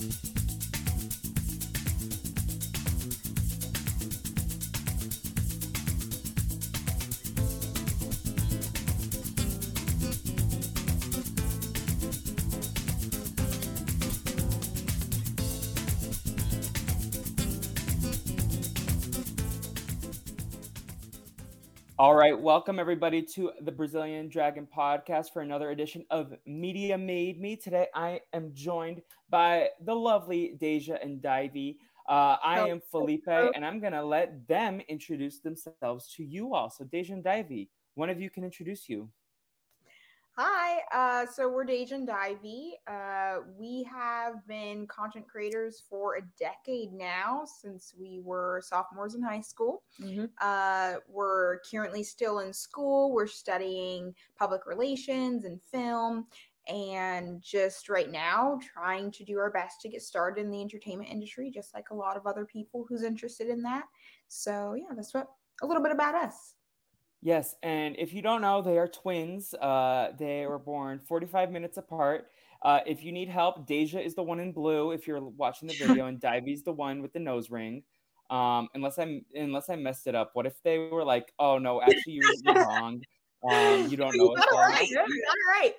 [0.00, 0.39] Bye.
[22.00, 27.38] All right, welcome everybody to the Brazilian Dragon podcast for another edition of Media Made
[27.38, 27.56] Me.
[27.56, 31.78] Today I am joined by the lovely Deja and Di-V.
[32.08, 36.70] Uh, I am Felipe, and I'm going to let them introduce themselves to you all.
[36.70, 39.10] So, Deja and Di-V, one of you can introduce you.
[40.42, 42.76] Hi, uh, so we're Deja and Di-V.
[42.86, 49.22] Uh, we have been content creators for a decade now since we were sophomores in
[49.22, 49.82] high school.
[50.00, 50.24] Mm-hmm.
[50.40, 53.12] Uh, we're currently still in school.
[53.12, 56.26] We're studying public relations and film,
[56.66, 61.10] and just right now trying to do our best to get started in the entertainment
[61.10, 63.84] industry, just like a lot of other people who's interested in that.
[64.28, 65.28] So, yeah, that's what
[65.60, 66.54] a little bit about us.
[67.22, 69.52] Yes, and if you don't know, they are twins.
[69.54, 72.28] Uh, they were born 45 minutes apart.
[72.62, 74.92] Uh, if you need help, Deja is the one in blue.
[74.92, 77.82] If you're watching the video, and Di-V's the one with the nose ring.
[78.30, 80.30] Um, unless I'm unless I messed it up.
[80.34, 83.02] What if they were like, "Oh no, actually you're, you're wrong.
[83.48, 84.88] Um, you don't know." You got it right.
[84.88, 85.74] You got it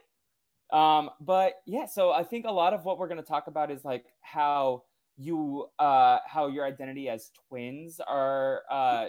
[0.72, 1.00] right.
[1.00, 3.72] Um, but yeah, so I think a lot of what we're going to talk about
[3.72, 4.84] is like how
[5.18, 9.08] you uh how your identity as twins are uh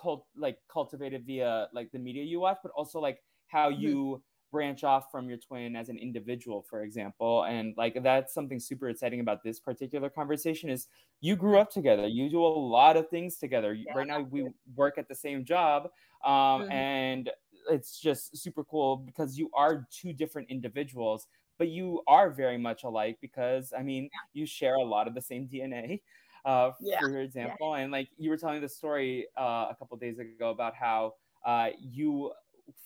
[0.00, 3.82] cult like cultivated via like the media you watch, but also like how mm-hmm.
[3.82, 8.58] you branch off from your twin as an individual for example and like that's something
[8.58, 10.86] super exciting about this particular conversation is
[11.20, 13.92] you grew up together you do a lot of things together yeah.
[13.94, 15.84] right now we work at the same job
[16.24, 16.72] um, mm-hmm.
[16.72, 17.30] and
[17.70, 21.26] it's just super cool because you are two different individuals
[21.58, 25.22] but you are very much alike because i mean you share a lot of the
[25.22, 26.00] same dna
[26.48, 27.00] uh, yeah.
[27.00, 27.76] for example.
[27.76, 27.82] Yeah.
[27.82, 31.14] And like you were telling the story uh, a couple days ago about how
[31.44, 32.32] uh, you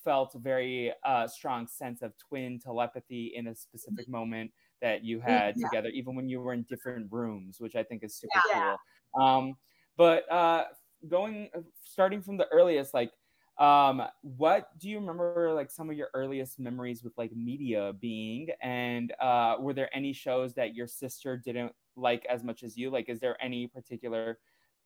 [0.05, 4.12] felt a very uh, strong sense of twin telepathy in a specific mm-hmm.
[4.12, 5.69] moment that you had yeah.
[5.69, 8.77] together, even when you were in different rooms, which I think is super cool.
[9.25, 9.55] Um,
[9.97, 10.65] but uh,
[11.09, 11.51] going,
[11.84, 13.12] starting from the earliest, like,
[13.59, 18.49] um, what do you remember like some of your earliest memories with like media being
[18.63, 22.91] and uh, were there any shows that your sister didn't like as much as you?
[22.91, 24.39] Like, is there any particular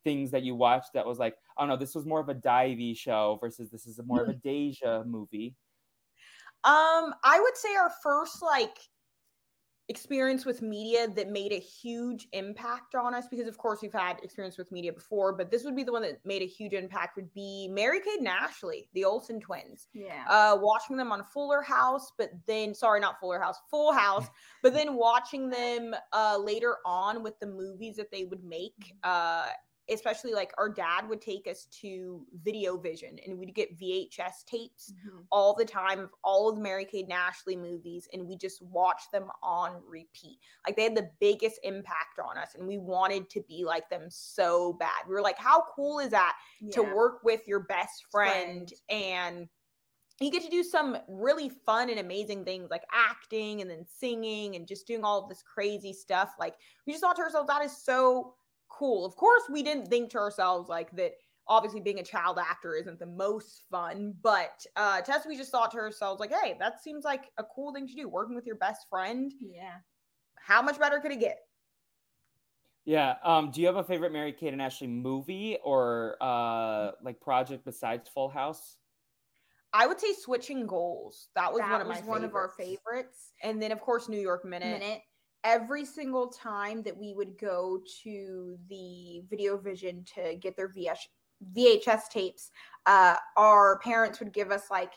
[0.04, 2.94] things that you watched that was like, oh no, this was more of a Di-V
[2.94, 4.34] show versus this is more of a.
[4.42, 5.54] Deja movie?
[6.64, 8.76] Um, I would say our first like
[9.88, 14.18] experience with media that made a huge impact on us because of course we've had
[14.22, 17.14] experience with media before but this would be the one that made a huge impact
[17.14, 19.86] would be mary kate and ashley the olsen twins.
[19.94, 20.24] Yeah.
[20.28, 24.26] Uh watching them on fuller house but then sorry not fuller house full house
[24.62, 29.46] but then watching them uh later on with the movies that they would make uh
[29.88, 34.92] especially like our dad would take us to video vision and we'd get VHS tapes
[34.92, 35.18] mm-hmm.
[35.30, 38.62] all the time of all of the Mary Kate and Ashley movies and we just
[38.62, 40.38] watched them on repeat.
[40.66, 44.06] Like they had the biggest impact on us and we wanted to be like them
[44.08, 45.06] so bad.
[45.08, 46.72] We were like, how cool is that yeah.
[46.72, 49.02] to work with your best friend, friend.
[49.38, 49.48] and
[50.20, 54.56] you get to do some really fun and amazing things like acting and then singing
[54.56, 56.30] and just doing all of this crazy stuff.
[56.38, 56.54] Like
[56.86, 58.34] we just thought to ourselves, that is so
[58.68, 59.04] cool.
[59.04, 61.12] Of course, we didn't think to ourselves like that.
[61.48, 65.70] Obviously, being a child actor isn't the most fun, but uh, Tess, we just thought
[65.70, 68.08] to ourselves like, "Hey, that seems like a cool thing to do.
[68.08, 69.32] Working with your best friend.
[69.40, 69.74] Yeah,
[70.36, 71.38] how much better could it get?"
[72.84, 73.16] Yeah.
[73.24, 77.64] Um, do you have a favorite Mary Kate and Ashley movie or uh, like project
[77.64, 78.78] besides Full House?
[79.72, 81.28] I would say Switching Goals.
[81.34, 82.30] That was that one of was my one favorites.
[82.30, 83.32] of our favorites.
[83.42, 84.80] And then of course New York Minute.
[84.80, 85.02] Minute
[85.46, 91.08] every single time that we would go to the video vision to get their VS,
[91.56, 92.50] VHS tapes,
[92.86, 94.92] uh, our parents would give us like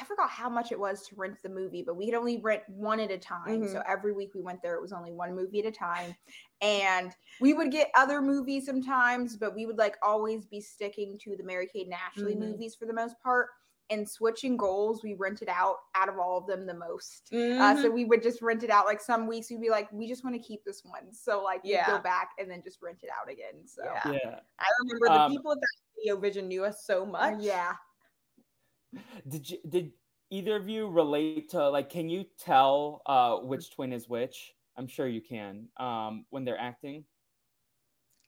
[0.00, 2.62] I forgot how much it was to rent the movie, but we could only rent
[2.66, 3.60] one at a time.
[3.60, 3.72] Mm-hmm.
[3.72, 6.16] So every week we went there, it was only one movie at a time.
[6.62, 7.12] And
[7.42, 11.44] we would get other movies sometimes, but we would like always be sticking to the
[11.44, 12.52] Mary Kate and Ashley mm-hmm.
[12.52, 13.48] movies for the most part
[13.90, 17.28] and switching goals we rented out out of all of them the most.
[17.32, 17.60] Mm-hmm.
[17.60, 17.94] uh, so mm-hmm.
[17.94, 20.34] we would just rent it out like some weeks we'd be like we just want
[20.34, 21.12] to keep this one.
[21.12, 23.82] So like yeah go back and then just rent it out again so.
[23.84, 24.40] Yeah, yeah.
[24.58, 27.40] i remember the um, people at that video vision knew us so much.
[27.40, 27.72] yeah.
[29.28, 29.92] Did you did
[30.30, 34.52] either of you relate to like can you tell uh which twin is which?
[34.76, 37.04] I'm sure you can um when they're acting.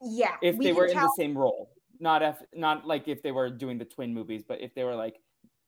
[0.03, 1.71] Yeah if they were tell- in the same role.
[2.01, 4.97] Not if not like if they were doing the twin movies but if they were
[4.97, 5.21] like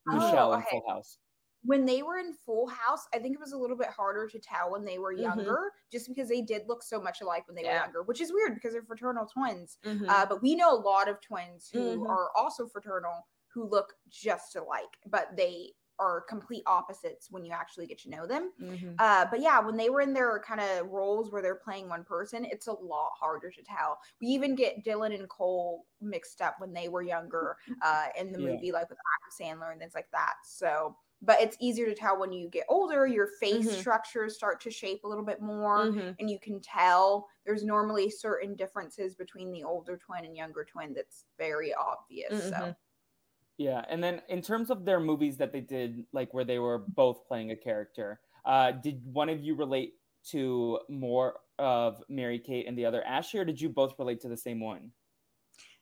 [0.07, 0.65] Michelle oh, okay.
[0.77, 1.19] in Full House.
[1.63, 4.39] when they were in Full House, I think it was a little bit harder to
[4.39, 5.23] tell when they were Mhm.
[5.23, 8.33] younger, just because they did look so much alike when they were younger, which is
[8.33, 9.79] weird because they're fraternal twins.
[9.85, 10.09] Mhm.
[10.09, 12.09] Uh, but we know a lot of twins who Mhm.
[12.09, 17.87] are also fraternal who look just alike, but they are complete opposites when you actually
[17.87, 18.53] get to know them.
[18.59, 18.99] Mhm.
[18.99, 22.05] Uh, but yeah, when they were in their kind of roles where they're playing one
[22.05, 23.99] person, it's a lot harder to tell.
[24.21, 28.39] We even get Dylan and Cole mixed up when they were younger uh, in the
[28.39, 28.39] Yeah.
[28.39, 30.35] movie, like with Adam Sandler and things like that.
[30.45, 33.07] So, but it's easier to tell when you get older.
[33.07, 33.75] Your face Mhm.
[33.75, 36.19] structures start to shape a little bit more, Mhm.
[36.19, 40.95] and you can tell there's normally certain differences between the older twin and younger twin
[40.95, 42.47] that's very obvious.
[42.49, 42.57] So.
[43.59, 46.79] Yeah, and then in terms of their movies that they did, like where they were
[46.79, 49.95] both playing a character, uh, did one of you relate
[50.31, 54.29] to more of Mary Kate and the other Ashley, or did you both relate to
[54.29, 54.91] the same one?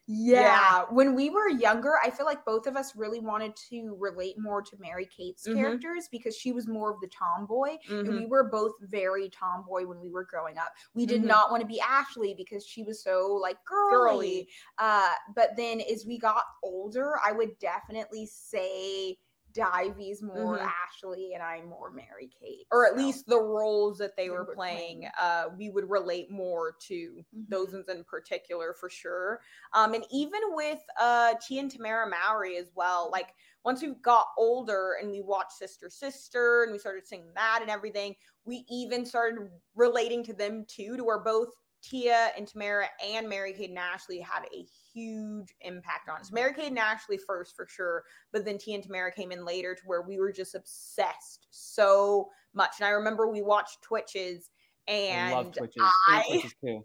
[0.07, 0.43] Yeah.
[0.43, 0.85] Yeah.
[0.91, 4.61] When we were younger, I feel like both of us really wanted to relate more
[4.63, 5.55] to Mary Kate's Mhm.
[5.55, 7.77] characters because she was more of the tomboy.
[8.05, 8.15] And Mhm.
[8.15, 10.73] we were both very tomboy when we were growing up.
[10.95, 11.27] We did Mhm.
[11.27, 13.89] not want to be Ashley because she was so like girly.
[13.91, 14.49] Girly.
[14.79, 19.19] Uh, but then as we got older, I would definitely say
[19.55, 20.67] Di-V's more Mhm.
[20.67, 22.67] Ashley and I'm more Mary Kate.
[22.71, 25.13] or at So, least the roles that they They were were playing, playing.
[25.19, 27.49] uh, we would relate more to Mhm.
[27.49, 29.41] those ones in particular for sure.
[29.73, 33.11] Um, and even with uh, Tia and Tamara Mowry as well.
[33.13, 33.35] Like
[33.65, 37.71] once we got older and we watched Sister Sister and we started seeing that and
[37.71, 41.49] everything, we even started relating to them too, to where both
[41.85, 46.33] Tia and Tamara and Mary Kate and Ashley had a huge impact on us.
[46.33, 49.75] Mary Kate and Ashley first for sure, but then Tia and Tamara came in later
[49.75, 52.73] to where we were just obsessed so much.
[52.79, 54.51] And I remember we watched Twitches
[54.89, 55.83] and I love Twitches.
[56.09, 56.85] I, Twitches too.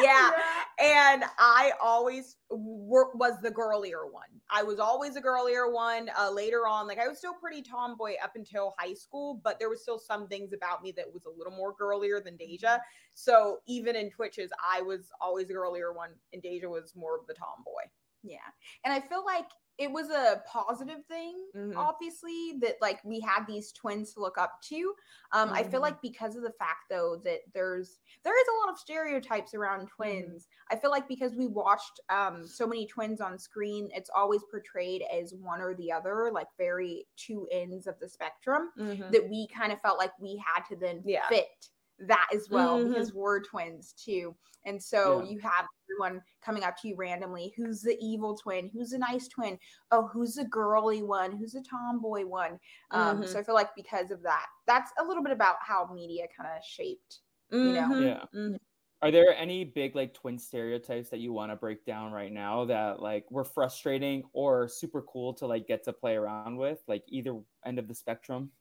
[0.00, 0.30] Yeah,
[0.78, 4.28] and I always were, was the girlier one.
[4.50, 6.10] I was always a girlier one.
[6.18, 9.68] Uh, later on, like I was still pretty tomboy up until high school, but there
[9.68, 12.78] was still some things about me that was a little more girlier than Deja.
[13.14, 17.26] So even in Twitches, I was always the girlier one, and Deja was more of
[17.26, 17.88] the tomboy.
[18.22, 18.38] Yeah.
[18.84, 19.46] And I feel like
[19.82, 21.76] it was a positive thing, Mhm.
[21.76, 24.94] obviously, that like we had these twins to look up to.
[25.32, 25.82] Um, I feel Mhm.
[25.82, 29.88] like because of the fact though that there's there is a lot of stereotypes around
[29.88, 30.48] twins.
[30.70, 35.02] I feel like because we watched um so many twins on screen, it's always portrayed
[35.12, 38.70] as one or the other, like very two ends of the spectrum.
[38.76, 41.28] That we kind of felt like we had to then Yeah.
[41.28, 41.68] fit
[42.06, 42.88] that as well Mhm.
[42.88, 44.36] because we're twins too.
[44.64, 45.24] And so Yeah.
[45.24, 47.52] you have everyone coming up to you randomly.
[47.56, 48.68] Who's the evil twin?
[48.68, 49.58] Who's the nice twin?
[49.90, 51.32] Oh, who's the girly one?
[51.32, 52.60] Who's the tomboy one?
[52.90, 53.26] Um, Mhm.
[53.26, 56.48] So I feel like because of that, that's a little bit about how media kind
[56.56, 57.20] of shaped.
[57.60, 57.88] You know?
[57.88, 58.02] Mhm.
[58.04, 58.26] Yeah.
[58.34, 58.58] Mhm.
[59.02, 62.64] Are there any big like twin stereotypes that you want to break down right now
[62.66, 67.04] that like were frustrating or super cool to like get to play around with, like
[67.08, 68.52] either end of the spectrum?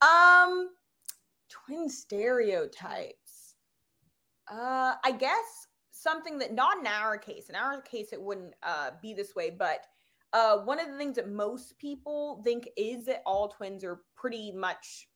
[0.00, 0.70] Um,
[1.66, 3.54] twin stereotypes.
[4.50, 7.48] Uh, I guess something that not in our case.
[7.48, 9.86] In our case, it wouldn't uh be this way, but
[10.34, 14.50] uh, one of the things that most people think is that all twins are pretty
[14.50, 15.08] much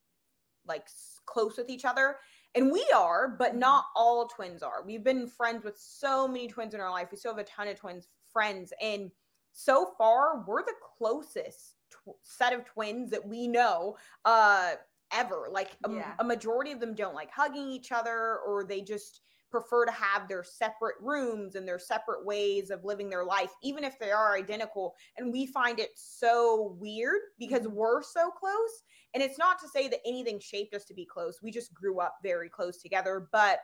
[0.65, 0.87] like
[1.27, 2.17] close with each other.
[2.55, 4.85] And we are, but not all twins are.
[4.87, 7.09] We've been friends with so many twins in our life.
[7.11, 8.73] We still have a ton of twins friends.
[8.81, 9.11] And
[9.53, 14.75] so far, we're the closest tw- set of twins that we know uh,
[15.13, 15.49] ever.
[15.51, 16.15] Like a, Yeah.
[16.19, 19.21] a majority of them don't like hugging each other or they just
[19.51, 23.85] prefer to have their separate rooms and their separate ways of living their life, even
[23.85, 24.95] if they are identical.
[25.17, 27.77] And we find it so weird because mm-hmm.
[27.77, 28.83] we're so close.
[29.15, 31.41] And it's not to say that anything shaped us to be close.
[31.43, 33.29] We just grew up very close together.
[33.33, 33.61] But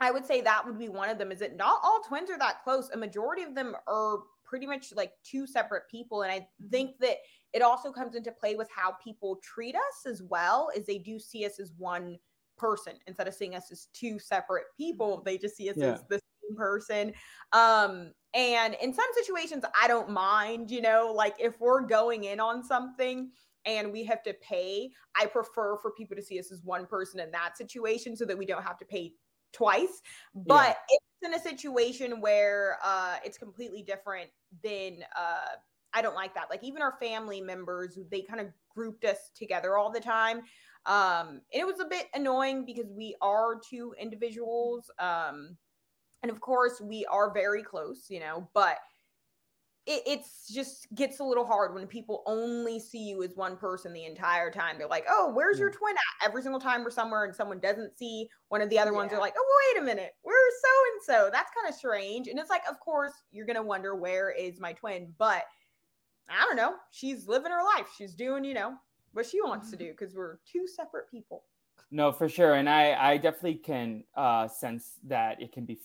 [0.00, 2.38] I would say that would be one of them is that not all twins are
[2.38, 2.90] that close.
[2.92, 6.22] A majority of them are pretty much like two separate people.
[6.22, 7.18] And I think that
[7.52, 11.18] it also comes into play with how people treat us as well, as they do
[11.18, 12.18] see us as one
[12.56, 15.22] person instead of seeing us as two separate people.
[15.24, 15.94] They just see us Yeah.
[15.94, 17.12] as the same person.
[17.52, 22.40] Um, and in some situations, I don't mind, you know, like if we're going in
[22.40, 23.30] on something
[23.64, 27.20] and we have to pay, I prefer for people to see us as one person
[27.20, 29.14] in that situation so that we don't have to pay
[29.52, 30.02] twice.
[30.34, 34.30] But if it's in a situation where uh, it's completely different,
[34.62, 35.56] than uh,
[35.94, 36.50] I don't like that.
[36.50, 40.42] Like even our family members, they kind of grouped us together all the time.
[40.84, 44.90] Um, and it was a bit annoying because we are two individuals.
[44.98, 45.56] Um,
[46.22, 48.78] and of course, we are very close, you know, but
[49.86, 53.92] it it's just gets a little hard when people only see you as one person
[53.92, 54.78] the entire time.
[54.78, 57.96] They're like, "Oh, where's your twin at?" Every single time we're somewhere and someone doesn't
[57.96, 59.16] see one of the other ones, Yeah.
[59.16, 62.28] they're like, "Oh, wait a minute, we're so and so." That's kind of strange.
[62.28, 65.44] And it's like, of course, you're gonna wonder where is my twin, but
[66.28, 66.78] I don't know.
[66.92, 67.92] She's living her life.
[67.96, 68.78] She's doing, you know,
[69.12, 71.44] what she wants to do because we're two separate people.
[71.90, 75.76] No, for sure, and I I definitely can uh, sense that it can be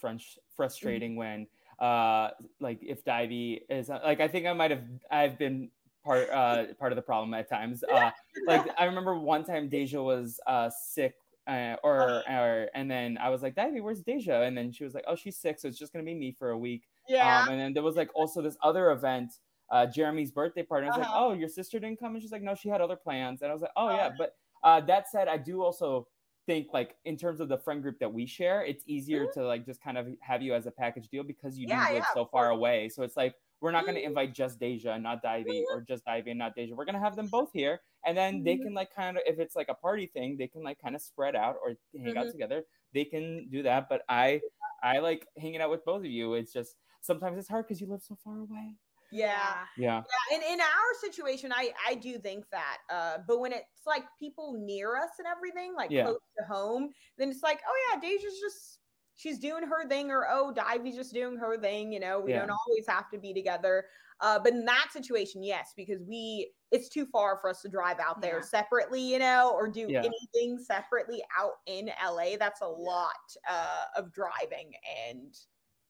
[0.84, 1.01] Mm-hmm.
[1.01, 1.48] frustrating when
[1.81, 5.69] uh like if Di-V is like I think I might have I've been
[6.05, 7.83] part uh part of the problem at times.
[7.91, 8.11] Uh
[8.47, 11.15] like I remember one time Deja was uh sick
[11.47, 14.43] uh, or or and then I was like, Di-V, where's Deja?
[14.43, 16.51] And then she was like, Oh, she's sick, so it's just gonna be me for
[16.51, 16.83] a week.
[17.09, 17.41] Yeah.
[17.41, 19.33] Um, and then there was like also this other event,
[19.71, 20.85] uh, Jeremy's birthday party.
[20.85, 21.15] And I was Uh-huh.
[21.29, 23.41] like, oh, your sister didn't come, and she's like, no, she had other plans.
[23.41, 24.07] And I was like, oh yeah.
[24.07, 24.11] Uh.
[24.19, 26.07] But uh, that said, I do also
[26.51, 29.65] think like in terms of the friend group that we share, it's easier to like
[29.65, 31.81] just kind of have you as a package deal because you do Mm-hmm.
[31.81, 32.89] Yeah, live yeah, so far away.
[32.89, 34.08] So it's like we're not going to Mhm.
[34.08, 35.65] invite just Deja and not Di-V, Mhm.
[35.72, 36.74] or just Di-V and not Deja.
[36.75, 38.63] We're going to have them both here, and then they Mhm.
[38.63, 41.01] can like kind of if it's like a party thing, they can like kind of
[41.01, 42.31] spread out or hang out Mhm.
[42.31, 42.65] together.
[42.93, 44.41] They can do that, but I
[44.84, 46.34] I like hanging out with both of you.
[46.34, 48.75] It's just sometimes it's hard because you live so far away.
[49.11, 49.65] Yeah.
[49.77, 50.01] Yeah.
[50.29, 52.77] Yeah, and in our situation, I I do think that.
[52.89, 56.05] Uh, but when it's like people near us and everything, like Yeah.
[56.05, 58.79] close to home, then it's like, oh yeah, Deja's just
[59.15, 61.91] she's doing her thing, or oh, Di-V's just doing her thing.
[61.91, 62.39] You know, we Yeah.
[62.39, 63.85] don't always have to be together.
[64.19, 67.99] Uh, but in that situation, yes, because we it's too far for us to drive
[67.99, 68.41] out there Yeah.
[68.45, 70.03] separately, you know, or do Yeah.
[70.03, 72.37] anything separately out in LA.
[72.37, 73.15] That's a lot
[73.49, 74.73] uh, of driving,
[75.07, 75.37] and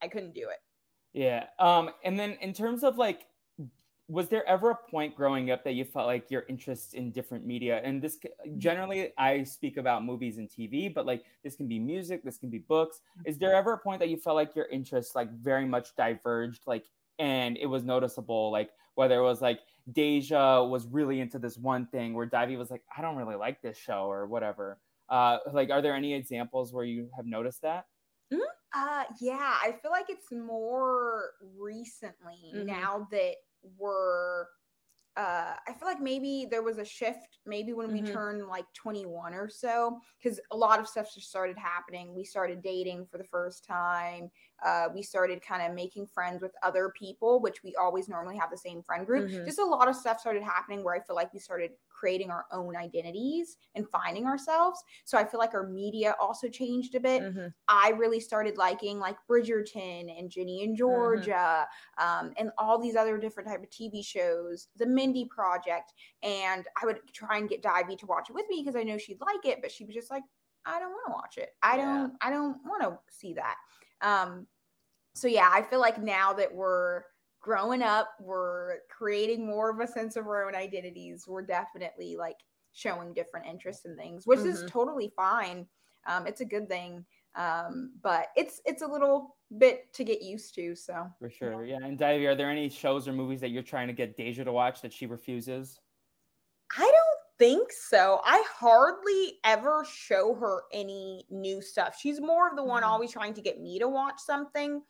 [0.02, 0.60] I couldn't do it.
[1.14, 1.46] Yeah.
[1.60, 3.28] Um, and then in terms of like,
[4.08, 7.46] was there ever a point growing up that you felt like your interest in different
[7.46, 7.82] media?
[7.84, 8.18] And this
[8.58, 12.50] generally, I speak about movies and TV, but like this can be music, this can
[12.50, 13.00] be books.
[13.26, 16.64] Is there ever a point that you felt like your interests like very much diverged,
[16.66, 16.86] like,
[17.20, 19.60] and it was noticeable, like whether it was like
[19.94, 23.62] Deja was really into this one thing, where Di-V was like, I don't really like
[23.62, 24.78] this show or whatever.
[25.08, 27.86] Uh, like, are there any examples where you have noticed that?
[28.74, 32.66] Uh yeah, I feel like it's more recently Mhm.
[32.66, 34.46] now that we're
[35.18, 38.04] uh I feel like maybe there was a shift maybe when we Mhm.
[38.04, 42.16] turned like 21 or so cuz a lot of stuff just started happening.
[42.16, 44.32] We started dating for the first time.
[44.64, 48.52] Uh we started kind of making friends with other people, which we always normally have
[48.52, 49.28] the same friend group.
[49.28, 49.46] Mhm.
[49.46, 52.46] Just a lot of stuff started happening where I feel like we started creating our
[52.52, 54.84] own identities and finding ourselves.
[55.06, 57.22] So I feel like our media also changed a bit.
[57.22, 57.54] Mhm.
[57.68, 61.68] I really started liking like Bridgerton and Ginny and Georgia,
[62.00, 65.94] um, and all these other different type of TV shows, the Mindy Project,
[66.24, 68.98] and I would try and get Di-V to watch it with me because I know
[68.98, 70.24] she'd like it, but she was just like,
[70.66, 71.52] I don't want to watch it.
[71.62, 71.84] I Yeah.
[71.86, 72.18] don't.
[72.22, 73.58] I don't want to see that.
[74.02, 74.48] Um,
[75.14, 77.04] so yeah, I feel like now that we're
[77.42, 81.28] growing up, we're creating more of a sense of our own identities.
[81.28, 82.38] We're definitely like
[82.72, 84.68] showing different interests and things, which is Mhm.
[84.68, 85.68] totally fine.
[86.06, 87.06] Um, it's a good thing
[87.36, 91.66] um but it's it's a little bit to get used to so For sure.
[91.66, 91.78] Yeah.
[91.84, 94.52] And Di-V, are there any shows or movies that you're trying to get Deja to
[94.52, 95.80] watch that she refuses?
[96.78, 98.22] I don't think so.
[98.24, 101.98] I hardly ever show her any new stuff.
[102.00, 102.84] She's more of the one Mhm.
[102.84, 104.84] always trying to get me to watch something.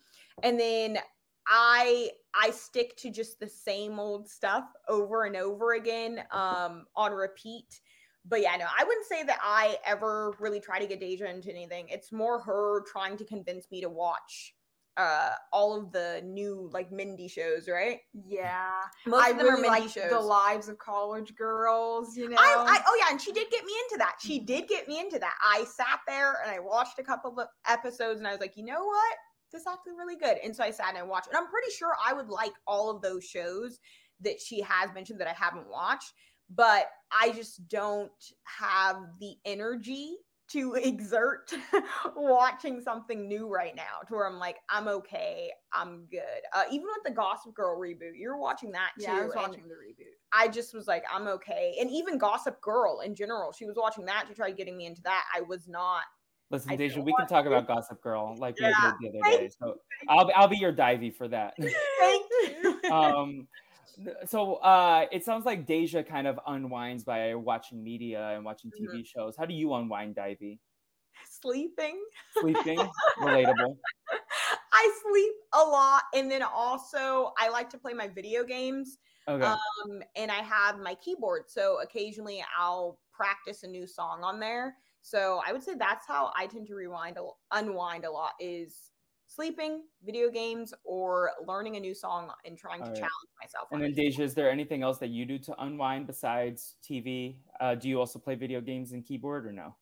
[0.44, 1.00] And then
[1.48, 7.12] I I stick to just the same old stuff over and over again um on
[7.12, 7.82] repeat.
[8.26, 11.50] But yeah, no, I wouldn't say that I ever really try to get Deja into
[11.50, 11.88] anything.
[11.90, 14.54] It's more her trying to convince me to watch
[14.98, 18.00] uh all of the new like Mindy shows, right?
[18.28, 20.10] yeah Most i of them are Mindy like shows.
[20.12, 23.64] the lives of college girls you know I, I oh yeah, and she did get
[23.64, 24.16] me into that.
[24.20, 24.28] Mm-hmm.
[24.28, 25.36] She did get me into that.
[25.42, 28.66] I sat there and I watched a couple of episodes and I was like, you
[28.66, 29.16] know what?
[29.52, 30.38] This is actually really good.
[30.44, 31.28] And so I sat and I watched.
[31.28, 33.80] And I'm pretty sure I would like all of those shows
[34.22, 36.14] that she has mentioned that I haven't watched,
[36.50, 38.12] but I just don't
[38.44, 40.16] have the energy
[40.52, 41.52] to exert
[42.16, 46.22] watching something new right now to where I'm like, I'm okay, I'm good.
[46.54, 49.06] Uh, even with the Gossip Girl reboot, you're watching that too.
[49.06, 51.76] yeah i was watching the reboot I just was like, I'm okay.
[51.80, 54.26] And even Gossip Girl in general, she was watching that.
[54.28, 55.26] She tried getting me into that.
[55.36, 56.04] I was not.
[56.52, 58.74] Listen, Deja, we can talk about Gossip Girl like we did
[59.14, 59.50] the other day.
[59.58, 59.76] So
[60.10, 61.54] I'll be, I'll be your Di-V for that.
[62.00, 62.26] Thank
[62.64, 62.80] you.
[62.92, 63.48] um,
[64.28, 68.98] so uh, it sounds like Deja kind of unwinds by watching media and watching Mm-hmm.
[68.98, 69.36] TV shows.
[69.38, 70.60] How do you unwind, Di-V?
[71.42, 72.02] Sleeping.
[72.40, 72.80] Sleeping,
[73.20, 73.78] relatable.
[74.74, 76.04] I sleep a lot.
[76.16, 78.98] And then also, I like to play my video games.
[79.28, 81.44] Okay, Um, and I have my keyboard.
[81.48, 84.76] So occasionally I'll practice a new song on there.
[85.02, 87.18] So I would say that's how I tend to rewind,
[87.52, 88.92] unwind a lot is
[89.28, 92.98] sleeping, video games, or learning a new song and trying to All right.
[92.98, 93.68] challenge myself.
[93.72, 93.94] and then.
[93.94, 97.38] Deja, is there anything else that you do to unwind besides TV?
[97.60, 99.76] Uh, do you also play video games and keyboard or no?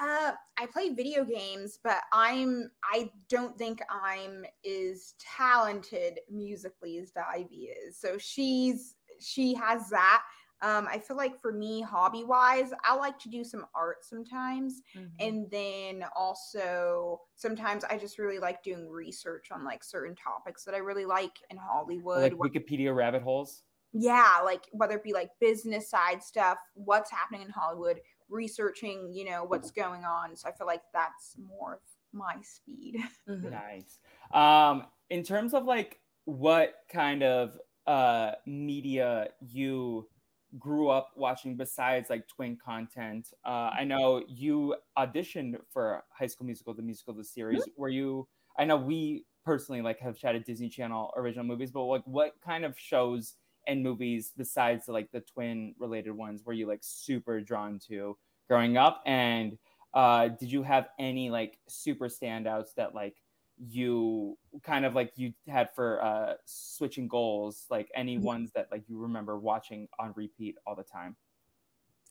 [0.00, 7.10] Uh, I play video games, but I'm I don't think I'm as talented musically as
[7.12, 7.54] Di-V
[7.86, 7.98] is.
[7.98, 10.22] So she's she has that.
[10.64, 14.80] Um, I feel like for me, hobby wise, I like to do some art sometimes.
[14.96, 15.08] Mm-hmm.
[15.20, 20.74] And then also sometimes I just really like doing research on like certain topics that
[20.74, 22.22] I really like in Hollywood.
[22.22, 23.62] Like Wikipedia rabbit holes?
[23.92, 29.26] Yeah, like whether it be like business side stuff, what's happening in Hollywood, researching, you
[29.26, 30.34] know, what's going on.
[30.34, 31.80] So I feel like that's more of
[32.12, 32.96] my speed.
[33.28, 33.50] Mm-hmm.
[33.50, 33.98] Nice.
[34.32, 40.08] Um, in terms of like what kind of uh media you
[40.58, 46.46] grew up watching besides like twin content uh i know you auditioned for high school
[46.46, 47.80] musical the musical the series mm-hmm.
[47.80, 48.26] were you
[48.58, 52.64] i know we personally like have chatted disney channel original movies but like what kind
[52.64, 53.34] of shows
[53.66, 58.16] and movies besides like the twin related ones were you like super drawn to
[58.48, 59.58] growing up and
[59.94, 63.16] uh did you have any like super standouts that like
[63.58, 68.24] you kind of like you had for uh switching goals like any mm-hmm.
[68.24, 71.14] ones that like you remember watching on repeat all the time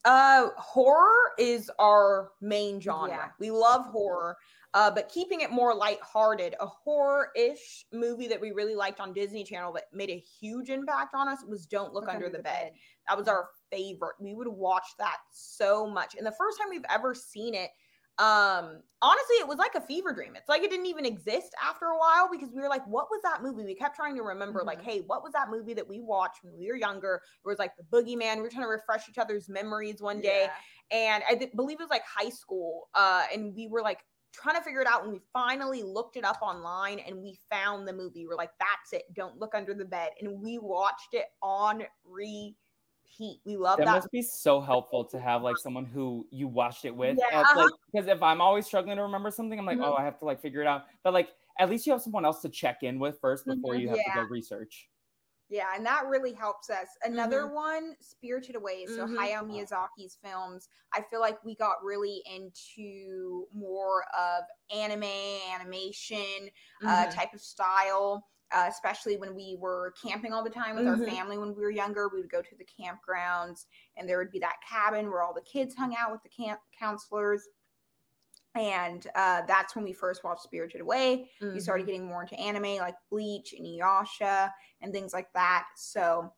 [0.05, 3.27] uh horror is our main genre yeah.
[3.39, 4.37] we love horror
[4.73, 9.43] uh but keeping it more lighthearted a horror-ish movie that we really liked on disney
[9.43, 12.43] channel that made a huge impact on us was don't look, look under, under, the,
[12.43, 12.71] bed.
[12.71, 12.71] bed
[13.07, 16.85] that was our favorite we would watch that so much and the first time we've
[16.89, 17.69] ever seen it
[18.19, 20.35] um honestly it was like a fever dream.
[20.35, 23.21] It's like it didn't even exist after a while because we were like what was
[23.23, 23.63] that movie?
[23.63, 24.67] We kept trying to remember mm-hmm.
[24.67, 27.21] like hey what was that movie that we watched when we were younger?
[27.43, 28.37] It was like the boogeyman.
[28.37, 30.47] We were trying to refresh each other's memories one day.
[30.47, 30.97] Yeah.
[30.97, 34.55] and i th- believe it was like high school uh and we were like trying
[34.55, 37.93] to figure it out and we finally looked it up online and we found the
[37.93, 38.25] movie.
[38.27, 39.03] We're like that's it.
[39.13, 40.09] Don't look under the bed.
[40.19, 42.55] And we watched it on re
[43.03, 43.39] heat.
[43.45, 43.85] We love that.
[43.85, 47.17] That must be so helpful to have like someone who you watched it with.
[47.19, 47.43] Yeah.
[47.55, 49.85] Like, because if I'm always struggling to remember something, I'm like, mm-hmm.
[49.85, 50.83] oh, I have to like figure it out.
[51.03, 51.29] But like,
[51.59, 53.81] at least you have someone else to check in with first before mm-hmm.
[53.81, 54.13] you have yeah.
[54.13, 54.89] to go research.
[55.49, 56.87] Yeah, and that really helps us.
[57.03, 57.53] Another mm-hmm.
[57.53, 58.85] one, Spirited Away.
[58.87, 59.17] So mm-hmm.
[59.17, 60.67] Hayao Miyazaki's films.
[60.93, 64.45] I feel like we got really into more of
[64.75, 65.03] anime,
[65.53, 66.49] animation
[66.83, 67.11] uh, mm-hmm.
[67.11, 71.01] type of style uh, especially when we were camping all the time with mm-hmm.
[71.01, 72.09] our family when we were younger.
[72.09, 73.65] We would go to the campgrounds,
[73.97, 76.59] and there would be that cabin where all the kids hung out with the camp
[76.77, 77.47] counselors.
[78.55, 81.29] And uh, that's when we first watched Spirited Away.
[81.41, 81.55] Mm-hmm.
[81.55, 85.65] We started getting more into anime like Bleach and Inuyasha and things like that.
[85.75, 86.31] So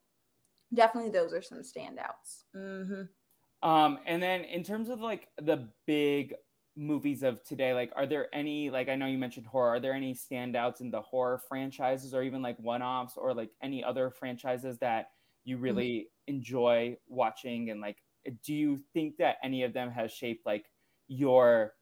[0.73, 2.45] definitely those are some standouts.
[2.55, 3.69] Mm-hmm.
[3.69, 6.35] Um, and then in terms of like the big
[6.77, 9.93] movies of today like are there any like i know you mentioned horror are there
[9.93, 14.77] any standouts in the horror franchises or even like one-offs or like any other franchises
[14.79, 15.11] that
[15.45, 15.63] you mm-hmm.
[15.63, 16.35] really mm-hmm.
[16.35, 17.97] enjoy watching and like
[18.43, 20.65] do you think that any of them has shaped like
[21.07, 21.73] your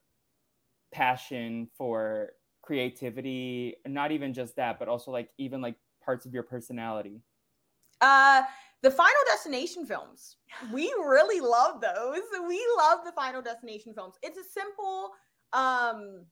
[0.94, 2.30] passion for
[2.62, 5.76] creativity not even just that but also like even like
[6.06, 7.20] parts of your personality
[8.02, 8.44] uh
[8.84, 10.38] the Final Destination films.
[10.72, 12.22] We really love those.
[12.48, 14.16] We love the Final Destination films.
[14.22, 15.12] It's a simple
[15.54, 16.26] um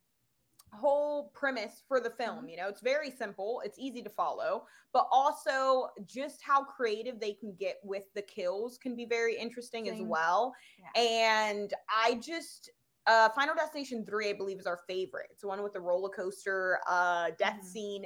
[0.74, 2.68] whole premise for the film, you know.
[2.68, 7.78] It's very simple, it's easy to follow, but also just how creative they can get
[7.84, 9.96] with the kills can be very interesting Same.
[9.96, 10.54] as well.
[10.96, 11.02] Yeah.
[11.02, 12.70] And I just
[13.08, 15.28] uh Final Destination 3 I believe is our favorite.
[15.32, 17.68] It's the one with the roller coaster uh death mm-hmm.
[17.68, 18.06] scene.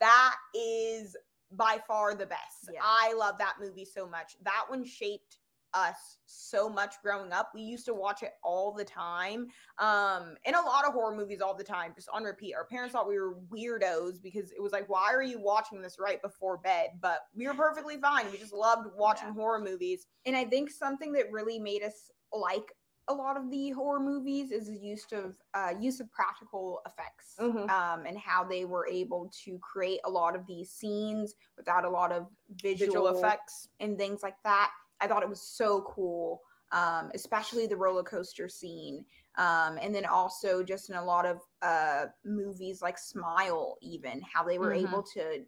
[0.00, 1.16] That is
[1.56, 2.70] by far the best.
[2.72, 2.80] Yeah.
[2.82, 4.36] I love that movie so much.
[4.42, 5.38] That one shaped
[5.74, 7.50] us so much growing up.
[7.54, 9.46] We used to watch it all the time.
[9.78, 12.54] Um, and a lot of horror movies all the time, just on repeat.
[12.54, 15.96] Our parents thought we were weirdos because it was like, why are you watching this
[15.98, 16.90] right before bed?
[17.00, 18.30] But we were perfectly fine.
[18.30, 19.34] We just loved watching yeah.
[19.34, 20.06] horror movies.
[20.26, 22.72] And I think something that really made us like
[23.08, 27.34] a lot of the horror movies is the use of uh, use of practical effects
[27.38, 27.68] mm-hmm.
[27.68, 31.90] um, and how they were able to create a lot of these scenes without a
[31.90, 32.26] lot of
[32.62, 34.70] visual, visual effects and things like that.
[35.00, 39.04] I thought it was so cool, um, especially the roller coaster scene,
[39.36, 44.44] um, and then also just in a lot of uh, movies like Smile, even how
[44.44, 44.86] they were mm-hmm.
[44.86, 45.42] able to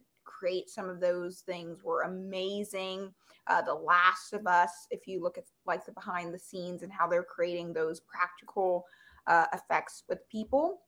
[0.45, 3.11] create some of those things were amazing.
[3.47, 6.93] Uh, the Last of Us, if you look at like the behind the scenes and
[6.93, 8.85] how they're creating those practical
[9.27, 10.83] uh, effects with people,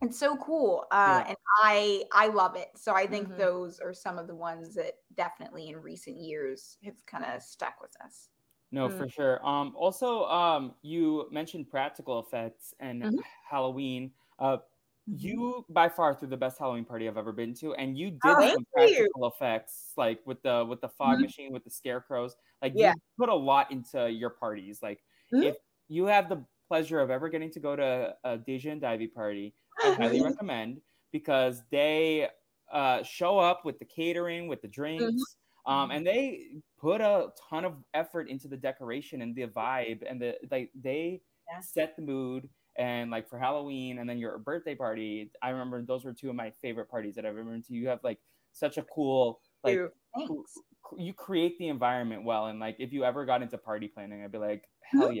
[0.00, 1.28] it's so cool, uh, yeah.
[1.28, 2.68] and I I love it.
[2.76, 3.38] So I think mm-hmm.
[3.38, 7.80] those are some of the ones that definitely in recent years have kind of stuck
[7.80, 8.28] with us.
[8.70, 8.98] No, mm-hmm.
[8.98, 9.44] for sure.
[9.46, 13.16] Um, also, um, you mentioned practical effects and mm-hmm.
[13.50, 14.12] Halloween.
[14.38, 14.58] Uh.
[15.06, 18.20] You by far threw the best Halloween party I've ever been to, and you did
[18.24, 19.26] oh, some practical you.
[19.26, 21.22] effects like with the with the fog mm-hmm.
[21.22, 22.36] machine with the scarecrows.
[22.62, 22.92] Like yeah.
[22.92, 24.80] you put a lot into your parties.
[24.82, 25.00] Like
[25.32, 25.42] mm-hmm.
[25.42, 25.56] if
[25.88, 29.54] you have the pleasure of ever getting to go to a Deja and Di-V party,
[29.84, 30.28] I highly mm-hmm.
[30.28, 30.80] recommend
[31.12, 32.28] because they
[32.72, 35.04] uh, show up with the catering, with the drinks.
[35.04, 35.72] Mm-hmm.
[35.72, 36.46] Um, and they
[36.78, 41.22] put a ton of effort into the decoration and the vibe, and the like they
[41.50, 41.60] Yeah.
[41.60, 42.48] set the mood.
[42.76, 46.36] And like for Halloween, and then your birthday party, I remember those were two of
[46.36, 47.74] my favorite parties that I've ever been to.
[47.74, 48.18] You have like
[48.52, 49.78] such a cool like
[50.16, 50.58] Thanks.
[50.96, 54.32] you create the environment well, and like if you ever got into party planning, I'd
[54.32, 55.20] be like, hell mm-hmm.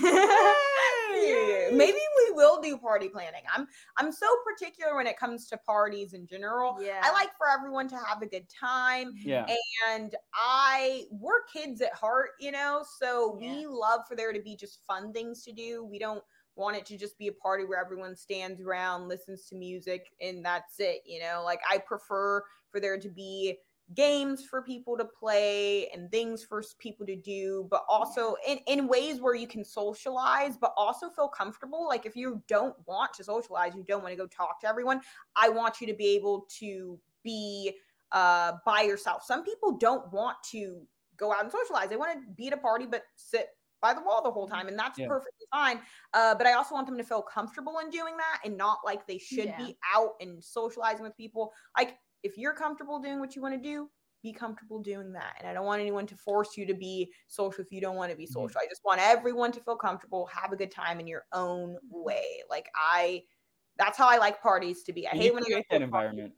[0.00, 0.58] yeah.
[1.14, 3.42] Hey, maybe we will do party planning.
[3.54, 3.66] I'm
[3.96, 6.76] I'm so particular when it comes to parties in general.
[6.80, 7.00] Yeah.
[7.02, 9.12] I like for everyone to have a good time.
[9.16, 9.46] Yeah.
[9.90, 13.52] and I we're kids at heart, you know, so Yeah.
[13.52, 15.84] we love for there to be just fun things to do.
[15.84, 16.22] We don't
[16.56, 20.44] want it to just be a party where everyone stands around, listens to music, and
[20.44, 21.42] that's it, you know.
[21.44, 23.58] Like I prefer for there to be
[23.94, 28.88] games for people to play and things for people to do, but also in, in
[28.88, 31.86] ways where you can socialize, but also feel comfortable.
[31.86, 35.00] Like if you don't want to socialize, you don't want to go talk to everyone,
[35.36, 37.72] I want you to be able to be
[38.12, 39.22] uh by yourself.
[39.24, 40.82] Some people don't want to
[41.16, 41.88] go out and socialize.
[41.88, 43.48] They want to be at a party but sit
[43.82, 45.08] by the wall the whole time and that's Yeah.
[45.08, 45.80] perfectly fine.
[46.14, 49.06] Uh but I also want them to feel comfortable in doing that and not like
[49.06, 49.56] they should Yeah.
[49.58, 51.52] be out and socializing with people.
[51.76, 53.90] Like if you're comfortable doing what you want to do,
[54.22, 55.34] be comfortable doing that.
[55.40, 58.12] And I don't want anyone to force you to be social if you don't want
[58.12, 58.32] to be Mhm.
[58.32, 58.60] social.
[58.62, 62.42] I just want everyone to feel comfortable, have a good time in your own way.
[62.48, 63.24] Like I
[63.78, 65.08] that's how I like parties to be.
[65.08, 66.34] I And hate when I go create to that party- environment.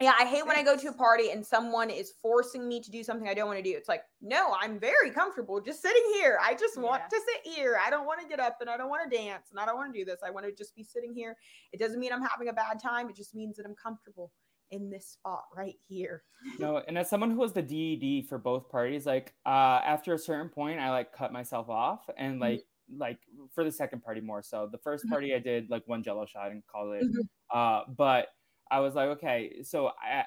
[0.00, 2.90] Yeah, I hate when I go to a party and someone is forcing me to
[2.90, 3.76] do something I don't want to do.
[3.76, 6.38] It's like, no, I'm very comfortable just sitting here.
[6.42, 7.08] I just want Yeah.
[7.18, 7.78] to sit here.
[7.84, 9.76] I don't want to get up and I don't want to dance and I don't
[9.76, 10.20] want to do this.
[10.26, 11.36] I want to just be sitting here.
[11.72, 13.08] It doesn't mean I'm having a bad time.
[13.08, 14.32] It just means that I'm comfortable
[14.70, 16.24] in this spot right here.
[16.58, 20.18] No, and as someone who was the DED for both parties, like uh after a
[20.18, 23.18] certain point, I like cut myself off and like like
[23.54, 24.68] for the second party more so.
[24.70, 25.10] The 1st Mhm.
[25.10, 27.02] party I did like one jello shot and call it.
[27.04, 27.28] Mhm.
[27.50, 28.28] Uh but
[28.70, 30.24] I was like, okay, so I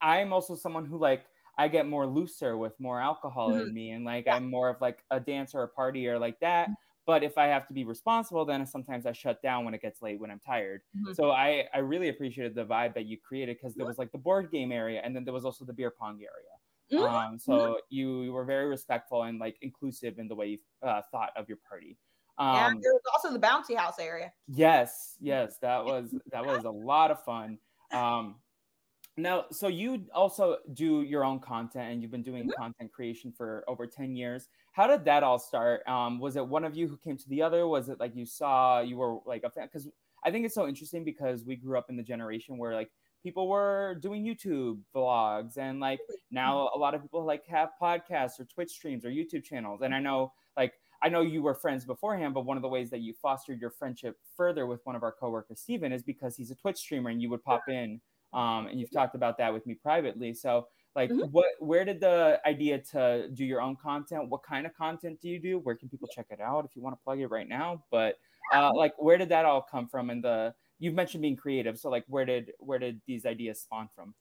[0.00, 1.26] I'm also someone who like
[1.58, 4.36] I get more looser with more alcohol in me and like Yeah.
[4.36, 6.70] I'm more of like a dancer or a partier like that.
[7.06, 10.00] But if I have to be responsible, then sometimes I shut down when it gets
[10.02, 10.82] late when I'm tired.
[10.94, 11.12] Mhm.
[11.12, 14.18] So I I really appreciated the vibe that you created because there was like the
[14.18, 16.54] board game area and then there was also the beer pong area.
[16.90, 17.20] Mhm.
[17.22, 21.02] Um, so you, you were very respectful and like inclusive in the way you uh,
[21.10, 21.98] thought of your party.
[22.50, 24.32] yeah, Um, there was also the bouncy house area.
[24.46, 27.58] yes, yes, that was that was a lot of fun.
[27.92, 28.42] Um,
[29.16, 32.54] now, so you also do your own content and you've been doing Mhm.
[32.56, 34.48] content creation for over 10 years.
[34.72, 35.86] How did that all start?
[35.88, 37.66] Um, was it one of you who came to the other?
[37.68, 39.66] Was it like you saw you were like a fan?
[39.66, 39.90] Because
[40.24, 43.48] I think it's so interesting because we grew up in the generation where like people
[43.48, 46.00] were doing YouTube vlogs and like
[46.30, 49.82] now a lot of people like have podcasts or Twitch streams or YouTube channels.
[49.82, 52.90] And I know like I know you were friends beforehand, but one of the ways
[52.90, 56.50] that you fostered your friendship further with one of our coworkers, Steven, is because he's
[56.50, 58.00] a Twitch streamer and you would pop in.
[58.32, 60.34] Um, and you've talked about that with me privately.
[60.34, 61.30] So like Mhm.
[61.30, 64.28] what where did the idea to do your own content?
[64.28, 65.58] What kind of content do you do?
[65.58, 67.84] Where can people check it out if you want to plug it right now?
[67.90, 68.18] But
[68.52, 71.88] uh, like where did that all come from and the you've mentioned being creative so
[71.90, 74.14] like where did where did these ideas spawn from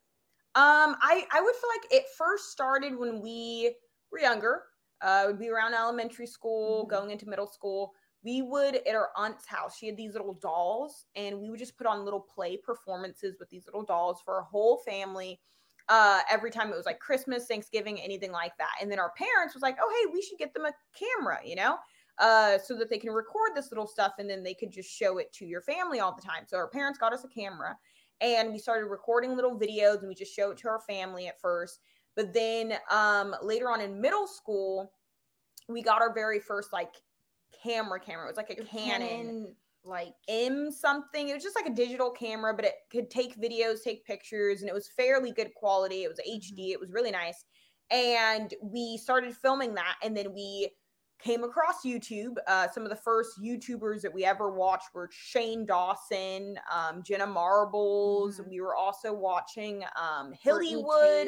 [0.56, 3.76] Um, I I would feel like it first started when we
[4.12, 4.66] were younger.
[5.02, 6.88] Uh, it would be around elementary school, Mhm.
[6.88, 7.94] going into middle school.
[8.22, 9.78] We would at our aunt's house.
[9.78, 13.50] She had these little dolls, and we would just put on little play performances with
[13.50, 15.42] these little dolls for our whole family.
[15.88, 18.76] Uh, every time it was like Christmas, Thanksgiving, anything like that.
[18.80, 21.56] And then our parents was like, "Oh, hey, we should get them a camera," you
[21.56, 21.80] know,
[22.20, 25.18] uh, so that they can record this little stuff, and then they could just show
[25.18, 26.46] it to your family all the time.
[26.46, 27.80] So our parents got us a camera,
[28.22, 31.40] and we started recording little videos, and we just show it to our family at
[31.42, 31.82] first.
[32.16, 34.92] But then um, later on in middle school,
[35.68, 36.94] we got our very first like
[37.64, 38.26] camera camera.
[38.26, 41.30] It was like a Canon, like M something.
[41.30, 44.70] It was just like a digital camera, but it could take videos, take pictures, and
[44.70, 46.04] it was fairly good quality.
[46.04, 46.72] It was HD.
[46.72, 47.46] It was really nice.
[47.92, 50.70] And we started filming that, and then we
[51.20, 52.36] came across YouTube.
[52.48, 57.28] Uh, some of the first YouTubers that we ever watched were Shane Dawson, um, Jenna
[57.28, 58.40] Marbles.
[58.40, 58.50] Mhm.
[58.50, 61.28] We were also watching um, Hillywood.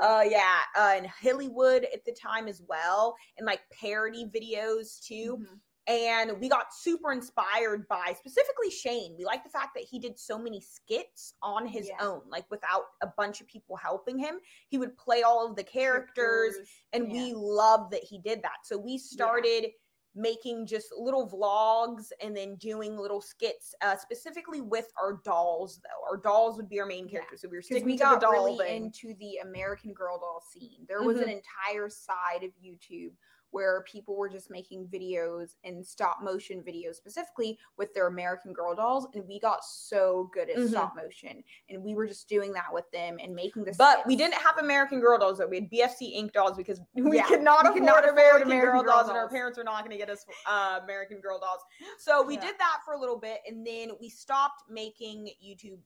[0.00, 5.38] Uh, yeah, uh, and Hillywood at the time as well, and like parody videos too.
[5.38, 5.60] Mhm.
[5.88, 9.16] And we got super inspired by specifically Shane.
[9.18, 12.06] We like the fact that he did so many skits on his Yeah.
[12.06, 14.40] own, like without a bunch of people helping him.
[14.68, 16.54] He would play all of the characters,
[16.92, 17.12] and yeah.
[17.12, 18.64] we loved that he did that.
[18.64, 19.72] So we started
[20.14, 25.80] making just little vlogs and then doing little skits, uh, specifically with our dolls.
[25.82, 27.12] Though our dolls would be our main Yeah.
[27.12, 28.84] characters, so we were sticking we to got the doll really thing.
[28.84, 30.84] into the American Girl doll scene.
[30.86, 31.36] There was an Mhm.
[31.38, 33.16] entire side of YouTube
[33.52, 38.74] where people were just making videos and stop motion videos specifically with their American Girl
[38.74, 40.70] dolls, and we got so good at Mhm.
[40.70, 43.76] stop motion, and we were just doing that with them and making this.
[43.76, 45.46] But we didn't have American Girl dolls though.
[45.46, 48.70] We had BFC Ink dolls because we Yeah, could not we afford afford American, American
[48.72, 51.38] Girl Girl dolls, and our parents were not going to get us uh, American Girl
[51.38, 51.60] dolls.
[51.98, 52.40] So we Yeah.
[52.46, 55.78] did that for a little bit, and then we stopped making YouTube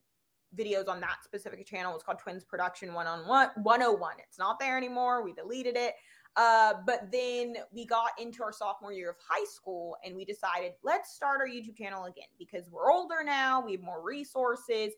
[0.56, 1.94] videos on that specific channel.
[1.94, 4.20] It's called Twins Production One on One 101.
[4.20, 5.22] It's not there anymore.
[5.22, 5.94] We deleted it.
[6.36, 10.72] Uh, but then we got into our sophomore year of high school and we decided
[10.84, 14.92] let's start our YouTube channel again because we're older now, we have more resources.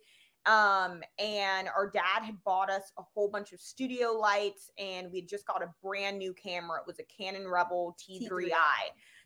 [0.47, 5.23] Um, and our dad had bought us a whole bunch of studio lights and we
[5.23, 6.81] just got a brand new camera.
[6.81, 8.29] It was a Canon Rebel T3i.
[8.29, 8.51] T3i.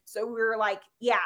[0.05, 1.17] So we were like, yeah,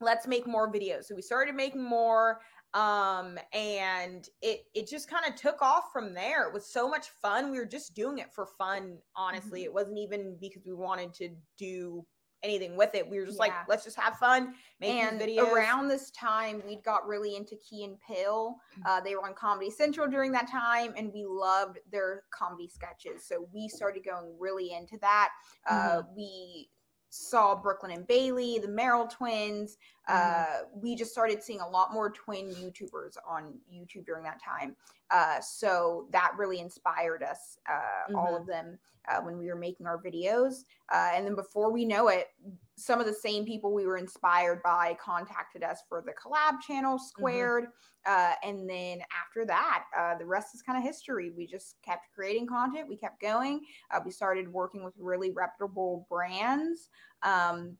[0.00, 1.04] let's make more videos.
[1.04, 2.40] So we started making more
[2.74, 6.46] um and it it just kind of took off from there.
[6.48, 7.50] It was so much fun.
[7.50, 9.62] We were just doing it for fun honestly.
[9.62, 9.64] Mhm.
[9.66, 12.04] it wasn't even because we wanted to do
[12.42, 13.08] anything with it.
[13.08, 15.50] We were just like let's just have fun make and videos.
[15.50, 19.70] around this time we'd got really into Key and Peele uh, they were on comedy
[19.70, 23.24] central during that time and we loved their comedy sketches.
[23.26, 25.30] So we started going really into that.
[25.66, 26.68] Uh, we
[27.08, 29.76] saw brooklyn and bailey the Merrell twins
[30.08, 34.76] uh, we just started seeing a lot more twin youtubers on youtube during that time.
[35.10, 39.86] Uh, so that really inspired us uh, all of them uh, when we were making
[39.86, 40.64] our videos.
[40.92, 42.28] Uh, and then before we know it
[42.76, 46.98] some of the same people we were inspired by contacted us for the collab channel
[46.98, 47.66] squared.
[48.06, 51.30] Uh, and then after that uh, the rest is kind of history.
[51.30, 52.88] We just kept creating content.
[52.88, 53.60] We kept going.
[53.90, 56.88] Uh, we started working with really reputable brands.
[57.22, 57.76] Um,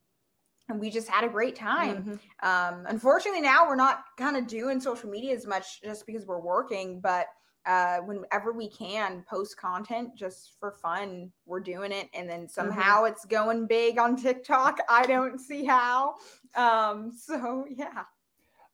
[0.69, 2.21] and we just had a great time Mhm.
[2.43, 6.41] um, unfortunately now we're not kind of doing social media as much just because we're
[6.41, 7.27] working but
[7.67, 13.05] uh, whenever we can post content just for fun we're doing it and then somehow
[13.05, 16.15] it's going big on tiktok i don't see how
[16.57, 18.05] um, so yeah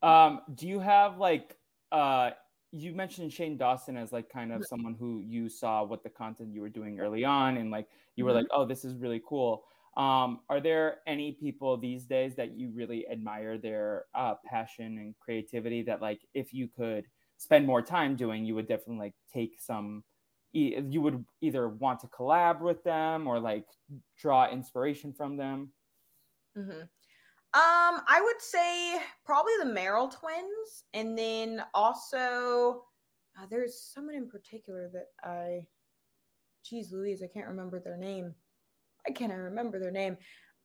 [0.02, 1.56] Um, do you have like
[1.92, 2.30] uh
[2.72, 6.54] you mentioned Shane Dawson as like kind of someone who you saw what the content
[6.54, 8.34] you were doing early on and like you were Mhm.
[8.36, 9.64] like, oh, this is really cool.
[9.96, 15.14] Um, are there any people these days that you really admire their uh passion and
[15.18, 17.06] creativity that like if you could
[17.38, 20.04] spend more time doing, you would definitely like take some
[20.52, 23.66] you would either want to collab with them or like
[24.18, 25.70] draw inspiration from them?
[26.58, 26.80] Mm-hmm.
[27.52, 32.84] Um, I would say probably the Merrell twins, and then also
[33.38, 35.66] uh, there's someone in particular that I,
[36.64, 38.34] geez, Louise, I can't remember their name.
[39.06, 40.16] I can't remember their name.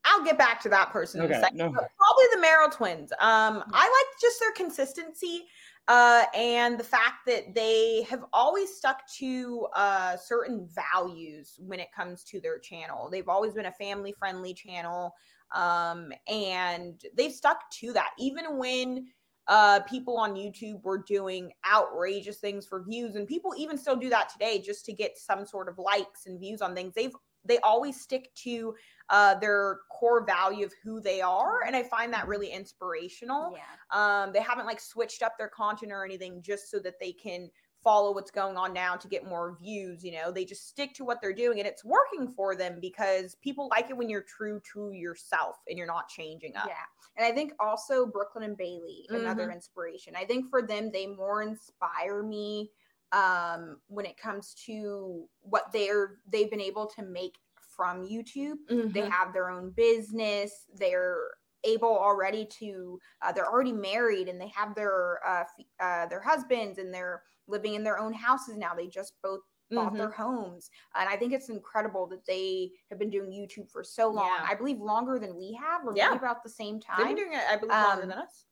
[0.06, 1.58] I'll get back to that person in Okay, a second.
[1.58, 1.72] no.
[1.72, 3.12] Probably the Merrell twins.
[3.14, 5.46] Um, I like just their consistency
[5.88, 11.88] uh, and the fact that they have always stuck to uh, certain values when it
[11.96, 13.10] comes to their channel.
[13.10, 15.14] They've always been a family friendly channel
[15.54, 19.08] um, and they've stuck to that even when
[19.48, 24.10] uh, people on YouTube were doing outrageous things for views, and people even still do
[24.10, 26.94] that today just to get some sort of likes and views on things.
[26.96, 27.16] They've
[27.46, 28.76] they always stick to
[29.10, 33.56] uh, their core value of who they are, and I find that really inspirational.
[33.56, 37.12] yeah Um, they haven't like switched up their content or anything just so that they
[37.12, 37.50] can
[37.86, 40.04] follow what's going on now to get more views.
[40.04, 43.36] You know, they just stick to what they're doing and it's working for them because
[43.44, 46.66] people like it when you're true to yourself and you're not changing up.
[46.68, 46.74] Yeah.
[47.16, 50.16] And I think also Brooklyn and Bailey, another inspiration.
[50.18, 52.72] I think for them, they more inspire me
[53.12, 57.36] um, when it comes to what they're they've been able to make
[57.76, 58.58] from YouTube.
[58.70, 59.10] They Mhm.
[59.12, 60.66] have their own business.
[60.74, 61.32] They're
[61.64, 66.22] able already to uh, they're already married and they have their uh, f- uh, their
[66.22, 68.74] husbands and they're living in their own houses now.
[68.76, 69.42] They just both
[69.72, 69.98] bought Mhm.
[69.98, 70.70] their homes.
[70.96, 74.28] And I think it's incredible that they have been doing YouTube for so long.
[74.28, 74.46] Yeah.
[74.48, 76.10] I believe longer than we have, or Yeah.
[76.10, 76.98] maybe about the same time.
[76.98, 78.46] They've been doing it, I believe, longer Um, than us.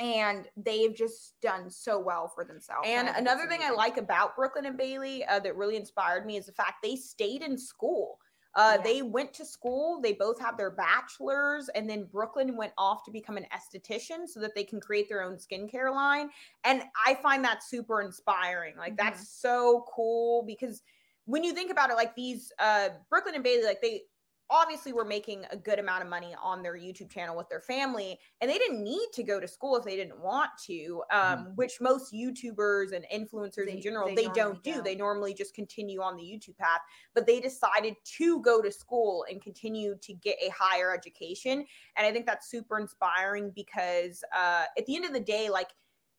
[0.00, 2.88] And they've just done so well for themselves.
[2.88, 6.38] And I another thing I like about Brooklyn and Bailey uh, that really inspired me
[6.38, 8.18] is the fact they stayed in school.
[8.56, 8.82] Uh, Yeah.
[8.82, 10.00] They went to school.
[10.00, 14.40] They both have their bachelors, and then Brooklyn went off to become an esthetician so
[14.40, 16.30] that they can create their own skincare line.
[16.64, 18.76] And I find that super inspiring.
[18.76, 18.96] Like Mhm.
[18.96, 20.82] that's so cool because
[21.26, 24.02] when you think about it, like these uh, Brooklyn and Bailey, like they
[24.50, 28.18] obviously were making a good amount of money on their YouTube channel with their family,
[28.40, 31.02] and they didn't need to go to school if they didn't want to.
[31.12, 34.74] Um, Which most YouTubers and influencers They- in general they they, don't do.
[34.74, 34.84] don't.
[34.84, 36.80] They normally just continue on the YouTube path,
[37.14, 41.64] but they decided to go to school and continue to get a higher education.
[41.96, 45.68] And I think that's super inspiring because uh, at the end of the day, like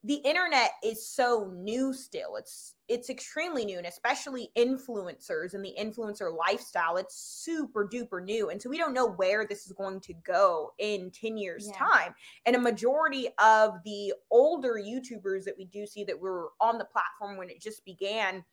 [0.03, 5.75] the internet is so new still it's it's extremely new and especially influencers and the
[5.79, 9.99] influencer lifestyle it's super duper new and so we don't know where this is going
[9.99, 11.77] to go in 10 years yeah.
[11.77, 16.77] time and a majority of the older youtubers that we do see that were on
[16.77, 18.43] the platform when it just began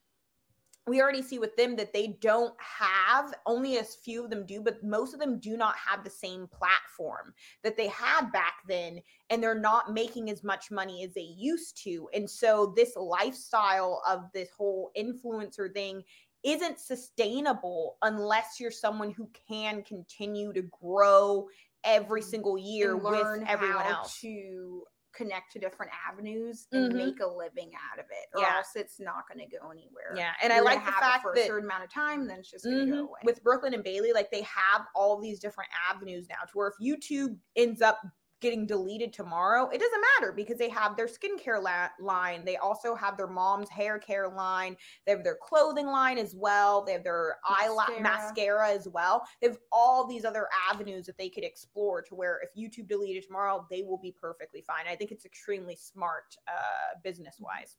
[0.87, 4.61] we already see with them that they don't have only a few of them do
[4.61, 8.99] but most of them do not have the same platform that they had back then
[9.29, 12.09] and they're not making as much money as they used to.
[12.13, 16.03] And so this lifestyle of this whole influencer thing
[16.43, 21.47] isn't sustainable unless you're someone who can continue to grow
[21.83, 24.19] every single year with everyone else.
[24.21, 24.83] to
[25.19, 26.97] connect to different avenues and mm-hmm.
[26.97, 28.57] make a living out of it, or yeah.
[28.57, 30.13] else it's not going to go anywhere.
[30.15, 32.39] Yeah, and You're I like the fact for that, a certain amount of time, then
[32.39, 32.93] it's just going to mm-hmm.
[32.93, 33.19] go away.
[33.25, 36.75] With Brooklyn and Bailey, like they have all these different avenues now, to where if
[36.81, 37.99] YouTube ends up
[38.41, 42.43] getting deleted tomorrow, it doesn't matter because they have their skincare la- line.
[42.45, 44.77] They also have their mom's hair care line.
[45.05, 46.83] They have their clothing line as well.
[46.83, 47.97] They have their mascara.
[47.97, 49.23] eye mascara as well.
[49.41, 53.23] They have all these other avenues that they could explore to where if YouTube deleted
[53.25, 54.85] tomorrow, they will be perfectly fine.
[54.89, 57.77] I think it's extremely smart uh, business wise.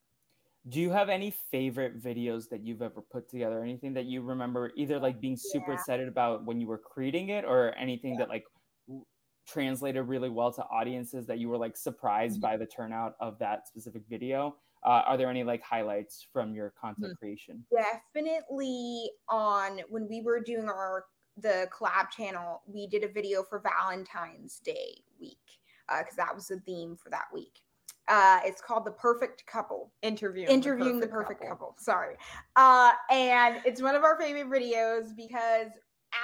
[0.68, 3.62] Do you have any favorite videos that you've ever put together?
[3.62, 5.78] Anything that you remember either like being super yeah.
[5.78, 8.18] excited about when you were creating it or anything yeah.
[8.20, 8.44] that like
[9.46, 12.42] translated really well to audiences that you were like surprised mm-hmm.
[12.42, 16.72] by the turnout of that specific video uh, are there any like highlights from your
[16.80, 17.18] content mm-hmm.
[17.18, 21.04] creation definitely on when we were doing our
[21.36, 25.36] the collab channel we did a video for valentine's day week
[25.88, 27.60] because uh, that was the theme for that week
[28.08, 31.66] uh, it's called the perfect couple interview interviewing the perfect, the perfect couple.
[31.68, 31.76] couple.
[31.78, 32.16] sorry
[32.56, 35.70] uh, and it's one of our favorite videos because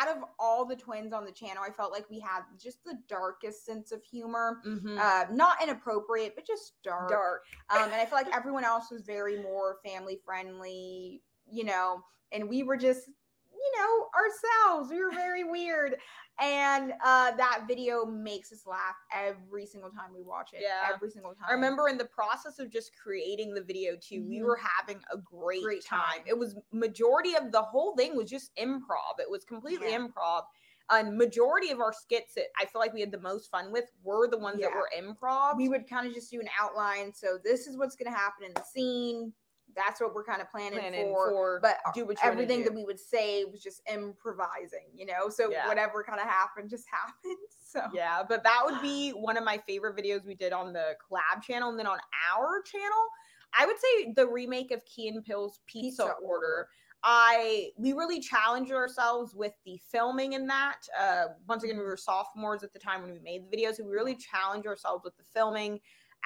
[0.01, 2.99] out of all the twins on the channel, I felt like we had just the
[3.09, 4.59] darkest sense of humor.
[4.67, 4.99] Mm-hmm.
[5.01, 7.11] Uh, not inappropriate, but just dark.
[7.11, 7.43] Dark.
[7.69, 12.49] Um, and I feel like everyone else was very more family friendly, you know, and
[12.49, 14.91] we were just, you know, ourselves.
[14.91, 15.97] We were very weird
[16.41, 20.61] and uh, that video makes us laugh every single time we watch it.
[20.63, 21.47] Yeah, every single time.
[21.49, 24.29] I remember in the process of just creating the video too, mm-hmm.
[24.29, 26.01] we were having a great, great time.
[26.01, 26.21] time.
[26.27, 29.19] It was majority of the whole thing was just improv.
[29.19, 29.99] It was completely yeah.
[29.99, 30.43] improv.
[30.89, 33.91] And majority of our skits that I feel like we had the most fun with
[34.05, 34.69] were the ones yeah.
[34.69, 35.57] that were improv.
[35.57, 37.13] We would kind of just do an outline.
[37.13, 39.33] So this is what's going to happen in the scene
[39.77, 42.99] that's what we're kind of planning, planning for, for, But do everything that we would
[42.99, 45.29] say was just improvising, you know.
[45.29, 45.69] So yeah.
[45.69, 47.37] whatever kind of happened just happened.
[47.61, 50.95] So yeah, but that would be one of my favorite videos we did on the
[51.11, 51.99] collab channel, and then on
[52.33, 53.09] our channel,
[53.59, 56.69] I would say the remake of Key and Peele's Pizza, Pizza Order.
[57.05, 60.79] I we really challenged ourselves with the filming in that.
[60.99, 63.85] Uh, once again, we were sophomores at the time when we made the videos, so
[63.85, 65.79] we really challenged ourselves with the filming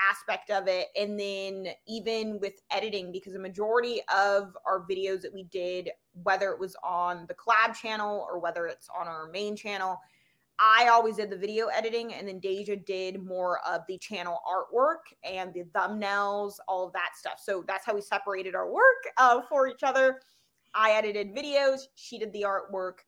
[0.08, 5.32] aspect of it and then even with editing because the majority of our videos that
[5.32, 5.90] we did
[6.22, 9.98] whether it was on the collab channel or whether it's on our main channel
[10.62, 15.08] I always did the video editing, and then Deja did more of the channel artwork
[15.24, 17.40] and the thumbnails, all of that stuff.
[17.42, 20.20] So that's how we separated our work uh, for each other.
[20.74, 22.98] I edited videos, she did the artwork,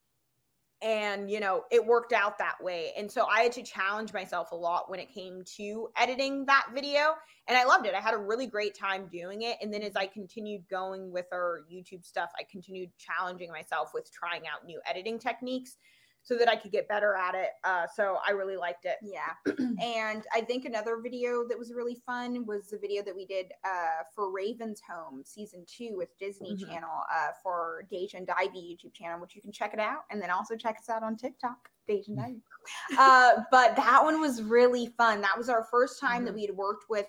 [0.82, 2.92] and you know it worked out that way.
[2.96, 6.66] And so i had to challenge myself a lot when it came to editing that
[6.74, 7.14] video
[7.48, 7.94] and i loved it.
[7.94, 11.26] I had a really great time doing it and then as i continued going with
[11.32, 15.76] our youtube stuff i continued challenging myself with trying out new editing techniques
[16.22, 17.50] so that I could get better at it.
[17.64, 18.96] Uh, so I really liked it.
[19.02, 19.32] Yeah.
[19.82, 23.46] and I think another video that was really fun was the video that we did
[23.64, 26.70] uh, for Raven's Home season two with Disney mm-hmm.
[26.70, 30.02] Channel uh, for Deja and Di-V YouTube channel, which you can check it out.
[30.10, 32.40] And then also check us out on TikTok, Deja and Di-V.
[32.98, 35.20] uh, but that one was really fun.
[35.20, 36.26] That was our first time mm-hmm.
[36.26, 37.06] that we had worked with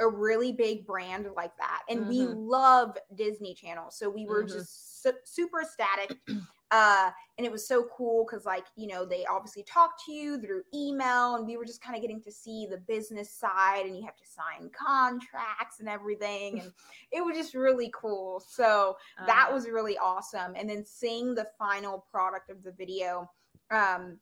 [0.00, 1.82] a really big brand like that.
[1.88, 2.08] And mm-hmm.
[2.08, 3.90] we love Disney Channel.
[3.90, 4.56] So we were mm-hmm.
[4.56, 6.16] just su- super ecstatic
[6.74, 10.40] uh, and it was so cool because, like, you know, they obviously talk to you
[10.40, 13.96] through email, and we were just kind of getting to see the business side, and
[13.96, 16.58] you have to sign contracts and everything.
[16.58, 16.72] And
[17.12, 18.42] it was just really cool.
[18.44, 20.54] So that was really awesome.
[20.56, 23.30] And then seeing the final product of the video,
[23.70, 24.18] um,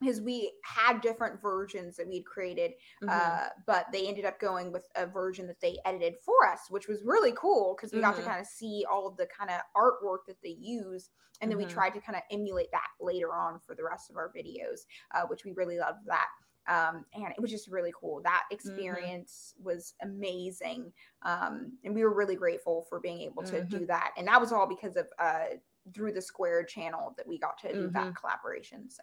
[0.00, 3.08] because we had different versions that we'd created, mm-hmm.
[3.10, 6.88] uh, but they ended up going with a version that they edited for us, which
[6.88, 8.08] was really cool because we mm-hmm.
[8.08, 8.30] got to mm-hmm.
[8.30, 11.10] kind of see all of the kind of artwork that they use,
[11.40, 11.68] and then mm-hmm.
[11.68, 14.80] we tried to kind of emulate that later on for the rest of our videos,
[15.14, 16.28] uh, which we really loved that.
[16.68, 18.22] Um, and it was just really cool.
[18.22, 18.54] That mm-hmm.
[18.54, 23.86] experience was amazing, um, and we were really grateful for being able to do mm-hmm.
[23.86, 24.12] that.
[24.16, 25.56] And that was all because of uh,
[25.92, 28.88] through the Square channel that we got to do that collaboration.
[28.88, 29.02] So.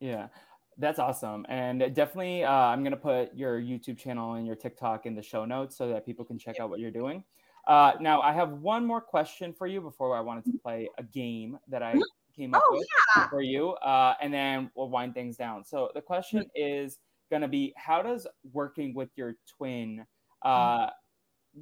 [0.00, 0.28] Yeah.
[0.78, 1.46] That's awesome.
[1.48, 5.22] And definitely, uh, I'm going to put your YouTube channel and your TikTok in the
[5.22, 7.24] show notes so that people can check out what you're doing.
[7.66, 11.02] Uh, now, I have one more question for you before I wanted to play a
[11.02, 11.94] game that I
[12.36, 12.86] came up Oh, with
[13.16, 13.26] yeah.
[13.28, 15.64] for you, uh, and then we'll wind things down.
[15.64, 16.98] So the question is
[17.30, 20.06] going to be: How does working with your twin,
[20.42, 20.90] uh,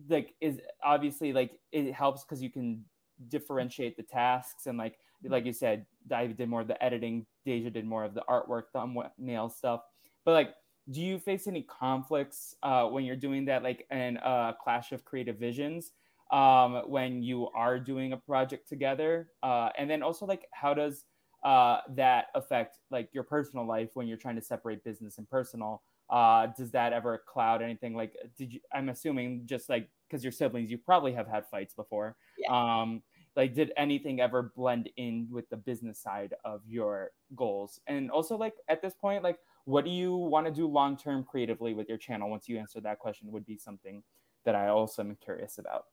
[0.09, 2.85] like, is obviously like it helps because you can
[3.29, 7.71] differentiate the tasks and like like you said, Di-V did more of the editing, Deja
[7.71, 9.83] did more of the artwork, thumbnail stuff.
[10.25, 10.55] But like,
[10.91, 15.05] do you face any conflicts uh, when you're doing that, like in a clash of
[15.05, 15.93] creative visions?
[16.35, 21.05] um, when you are doing a project together uh, and then also like how does
[21.45, 25.83] uh, that affect like your personal life when you're trying to separate business and personal
[26.11, 30.33] uh, does that ever cloud anything like did you i'm assuming just like because your
[30.33, 32.17] siblings you probably have had fights before
[32.51, 33.03] um,
[33.37, 37.81] like did anything ever blend in with the business side of your goals?
[37.87, 41.25] And also like at this point like what do you want to do long term
[41.25, 42.31] creatively with your channel?
[42.31, 44.03] Once you answer that question would be something
[44.45, 45.87] that i also am curious about.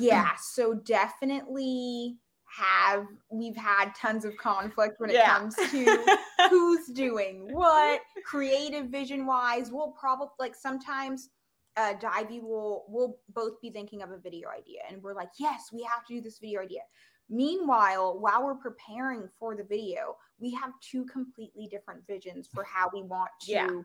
[0.00, 2.16] Yeah so definitely
[2.48, 5.36] have we've had tons of conflict when it Yeah.
[5.38, 6.06] comes to
[6.48, 11.30] who's doing what creative vision wise we'll probably like sometimes
[11.76, 15.70] uh Di-V will will both be thinking of a video idea and we're like yes
[15.72, 16.80] we have to do this video idea
[17.28, 22.88] meanwhile while we're preparing for the video we have two completely different visions for how
[22.92, 23.80] we want to Yeah.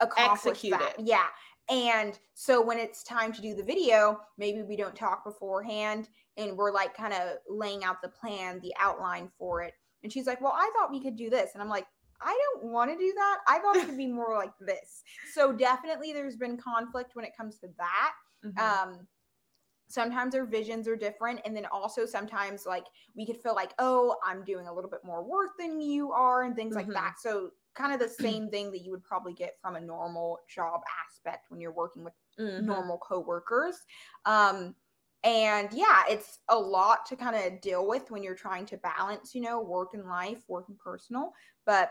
[0.00, 0.98] accomplish Execute that.
[0.98, 1.06] it.
[1.06, 1.26] yeah
[1.68, 6.56] and so when it's time to do the video maybe we don't talk beforehand and
[6.56, 10.40] we're like kind of laying out the plan the outline for it and she's like
[10.40, 11.86] well i thought we could do this and i'm like
[12.22, 15.02] i don't want to do that i thought it could be more like this
[15.32, 18.12] so definitely there's been conflict when it comes to that
[18.42, 18.80] Mhm.
[18.82, 19.06] um
[19.88, 24.16] sometimes our visions are different and then also sometimes like we could feel like oh
[24.24, 26.76] i'm doing a little bit more work than you are and things Mhm.
[26.76, 29.80] like that so kind of the same thing that you would probably get from a
[29.80, 32.80] normal job aspect when you're working with Mhm.
[32.80, 33.76] normal coworkers
[34.26, 34.76] um
[35.24, 39.34] and yeah it's a lot to kind of deal with when you're trying to balance
[39.34, 41.32] you know work and life work and personal
[41.66, 41.90] but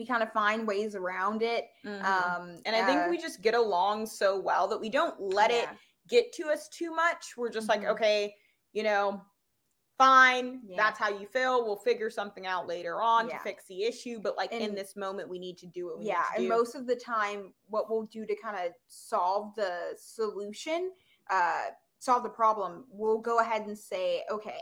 [0.00, 2.02] we kind of find ways around it Mhm.
[2.04, 5.50] um and I think uh, we just get along so well that we don't let
[5.50, 5.68] it
[6.08, 7.36] get to us too much.
[7.36, 7.90] We're just like, Mhm.
[7.92, 8.34] okay,
[8.72, 9.20] you know,
[9.98, 10.62] fine.
[10.66, 10.76] Yeah.
[10.78, 11.64] That's how you feel.
[11.64, 13.36] We'll figure something out later on Yeah.
[13.36, 14.18] to fix the issue.
[14.18, 16.42] But like in this moment, we need to do what we yeah need to and
[16.44, 16.48] do.
[16.48, 20.92] most of the time what we'll do to kind of solve the solution
[21.28, 21.66] uh
[21.98, 24.58] solve the problem we'll go ahead and say okay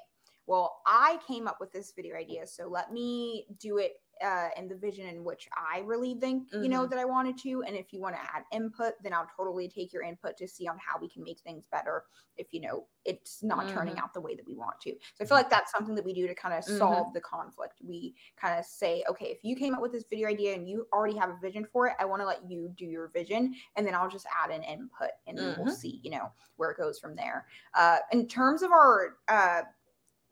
[0.47, 4.69] well i came up with this video idea so let me do it uh, in
[4.69, 6.89] the vision in which i really think you know Mhm.
[6.89, 9.93] that i wanted to and if you want to add input then i'll totally take
[9.93, 12.05] your input to see on how we can make things better
[12.37, 13.99] if you know it's not turning Mhm.
[13.99, 16.13] out the way that we want to so i feel like that's something that we
[16.13, 16.79] do to kind of Mhm.
[16.79, 20.29] solve the conflict we kind of say okay if you came up with this video
[20.29, 22.87] idea and you already have a vision for it i want to let you do
[22.87, 26.31] your vision and then i'll just add an input and then we'll see you know
[26.57, 29.63] where it goes from there uh, in terms of our uh,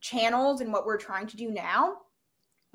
[0.00, 1.98] channels and what we're trying to do now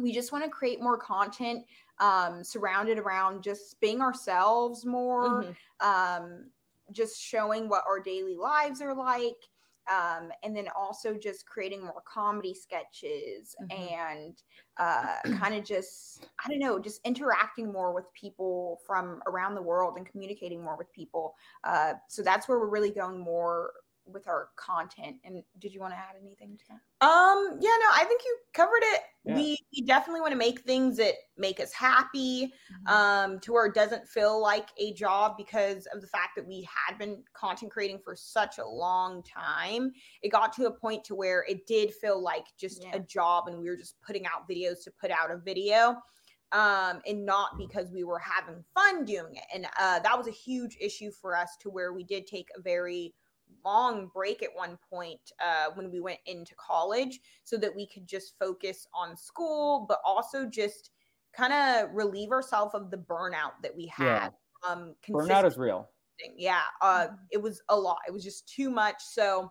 [0.01, 1.65] we just want to create more content
[1.99, 5.55] um, surrounded around just being ourselves more Mhm.
[5.79, 6.51] um,
[6.91, 9.47] just showing what our daily lives are like
[9.89, 13.71] um, and then also just creating more comedy sketches Mhm.
[13.71, 14.43] and
[14.77, 19.61] uh, kind of just i don't know just interacting more with people from around the
[19.61, 23.71] world and communicating more with people uh, so that's where we're really going more
[24.05, 27.87] with our content and did you want to add anything to that Um, yeah, no,
[27.93, 29.01] I think you covered it.
[29.23, 29.35] Yeah.
[29.35, 32.87] We, we definitely want to make things that make us happy, Mm-hmm.
[32.93, 36.67] um, to where it doesn't feel like a job because of the fact that we
[36.87, 39.91] had been content creating for such a long time.
[40.23, 42.95] It got to a point to where it did feel like just Yeah.
[42.95, 45.97] a job and we were just putting out videos to put out a video.
[46.53, 49.45] Um, and not because we were having fun doing it.
[49.55, 52.61] And uh, that was a huge issue for us to where we did take a
[52.61, 53.13] very
[53.63, 58.07] long break at one point uh, when we went into college so that we could
[58.07, 60.91] just focus on school, but also just
[61.33, 64.25] kind of relieve ourselves of the burnout that we Yeah.
[64.25, 64.31] had.
[64.67, 65.89] Um, burnout is real
[66.35, 67.99] Yeah, uh, it was a lot.
[68.07, 69.01] It was just too much.
[69.01, 69.49] So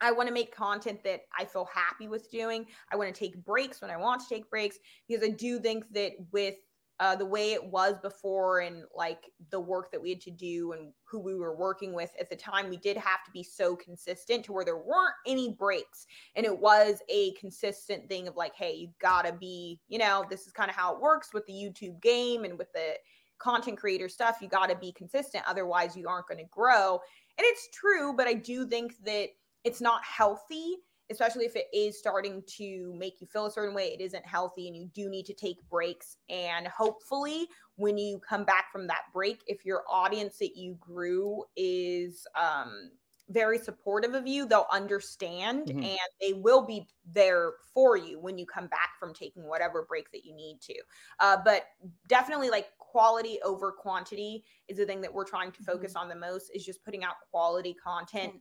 [0.00, 2.66] I want to make content that I feel happy with doing.
[2.92, 5.92] I want to take breaks when I want to take breaks because I do think
[5.92, 6.56] that with
[7.00, 10.72] uh, the way it was before and like the work that we had to do
[10.72, 13.74] and who we were working with at the time, we did have to be so
[13.74, 16.06] consistent to where there weren't any breaks.
[16.36, 20.46] And it was a consistent thing of like, hey, you gotta be, you know, this
[20.46, 22.92] is kind of how it works with the YouTube game and with the
[23.38, 24.36] content creator stuff.
[24.42, 25.42] You gotta be consistent.
[25.46, 27.00] Otherwise, you aren't to grow.
[27.38, 29.28] And it's true, but I do think that
[29.64, 30.76] it's not healthy
[31.10, 34.66] especially if it is starting to make you feel a certain way, it isn't healthy,
[34.68, 36.16] and you do need to take breaks.
[36.28, 41.44] And hopefully, when you come back from that break, if your audience that you grew
[41.56, 42.92] is um,
[43.28, 45.80] very supportive of you, they'll understand Mhm.
[45.82, 50.10] and they will be there for you when you come back from taking whatever break
[50.10, 50.74] that you need to.
[51.20, 51.66] Uh, but
[52.08, 56.14] definitely, like quality over quantity is the thing that we're trying to focus on the
[56.16, 58.34] most is just putting out quality content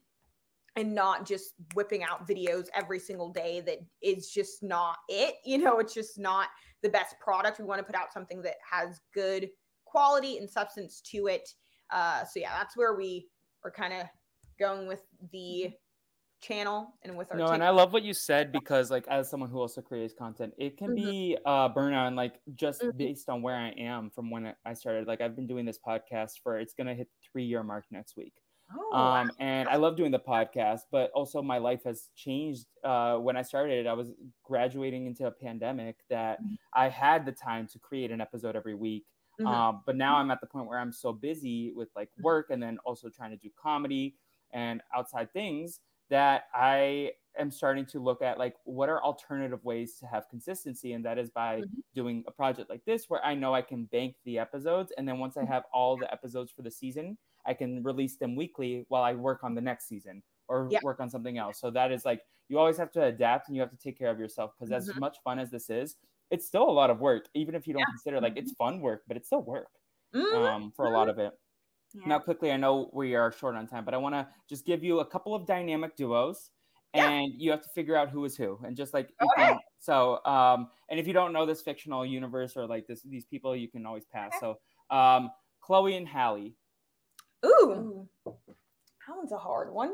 [0.80, 5.36] and not just whipping out videos every single day that is just not it.
[5.44, 6.48] You know, it's just not
[6.82, 7.60] the best product.
[7.60, 9.50] We want to put out something that has good
[9.84, 11.50] quality and substance to it.
[11.92, 13.28] Uh, so yeah, that's where we
[13.66, 14.08] are kind of
[14.58, 15.02] going with
[15.34, 15.72] the
[16.42, 19.50] channel and with our No, and I love what you said because, like, as someone
[19.50, 20.96] who also creates content, it can Mhm.
[20.96, 22.96] be uh, burnout, and like just Mhm.
[22.96, 25.08] based on where I am from when I started.
[25.08, 28.36] Like, I've been doing this podcast for it's gonna hit three year mark next week.
[28.76, 32.66] Oh, um, and I love doing the podcast, but also my life has changed.
[32.84, 34.12] Uh, when I started, I was
[34.44, 36.58] graduating into a pandemic that Mhm.
[36.74, 39.06] I had the time to create an episode every week.
[39.40, 39.62] Mhm.
[39.62, 42.24] Um, but now I'm at the point where I'm so busy with like Mhm.
[42.24, 44.18] work and then also trying to do comedy
[44.52, 49.98] and outside things that I am starting to look at like what are alternative ways
[50.00, 51.82] to have consistency, and that is by Mhm.
[51.94, 55.20] doing a project like this where I know I can bank the episodes, and then
[55.20, 55.54] once I Mhm.
[55.54, 57.18] have all the episodes for the season,
[57.50, 60.80] I can release them weekly while I work on the next season or Yeah.
[60.82, 61.60] work on something else.
[61.60, 64.12] So that is like you always have to adapt and you have to take care
[64.12, 64.96] of yourself because as Mhm.
[64.96, 65.98] much fun as this is,
[66.32, 67.90] it's still a lot of work, even if you don't Yeah.
[67.90, 69.70] consider like it's fun work, but it's still work
[70.14, 70.50] Mhm.
[70.50, 71.34] um, for a lot of it.
[71.94, 72.04] Yeah.
[72.06, 74.84] Now, quickly, I know we are short on time, but I want to just give
[74.84, 76.52] you a couple of dynamic duos,
[76.94, 79.60] and you have to figure out who is who, and just like Okay.
[79.80, 80.24] so.
[80.26, 83.70] Um, and if you don't know this fictional universe or like this these people, you
[83.70, 84.32] can always pass.
[84.34, 84.40] Okay.
[84.40, 85.32] So, um,
[85.62, 86.56] Chloe and Halle.
[87.46, 89.94] Ooh, that one's a hard one.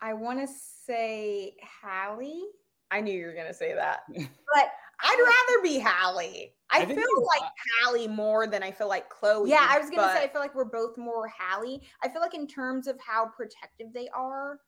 [0.00, 0.48] I want to
[0.86, 2.42] say Halle,
[2.90, 4.00] I knew you were gonna say that.
[4.14, 4.70] but
[5.02, 6.54] I'd rather be Halle.
[6.72, 7.50] I, I feel you- like
[7.82, 9.50] Halle more than I feel like Chloe.
[9.50, 11.82] yeah, I was gonna say I feel like we're both more Halle.
[12.02, 14.60] I feel like in terms of how protective they are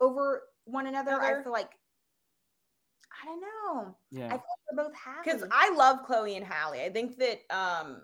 [0.00, 1.70] over one another, I feel like
[3.22, 3.94] I don't know.
[3.94, 4.42] I Yeah, feel like
[4.76, 5.22] we're both Halle.
[5.24, 6.82] because I love Chloe and Halle.
[6.84, 8.02] I think that um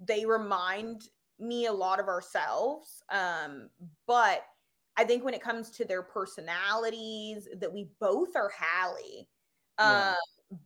[0.00, 1.02] they remind
[1.42, 3.02] me a lot of ourselves.
[3.10, 3.68] Um,
[4.06, 4.46] but
[4.96, 9.28] I think when it comes to their personalities, that we both are Halle.
[9.78, 10.10] Yeah.
[10.10, 10.16] Um,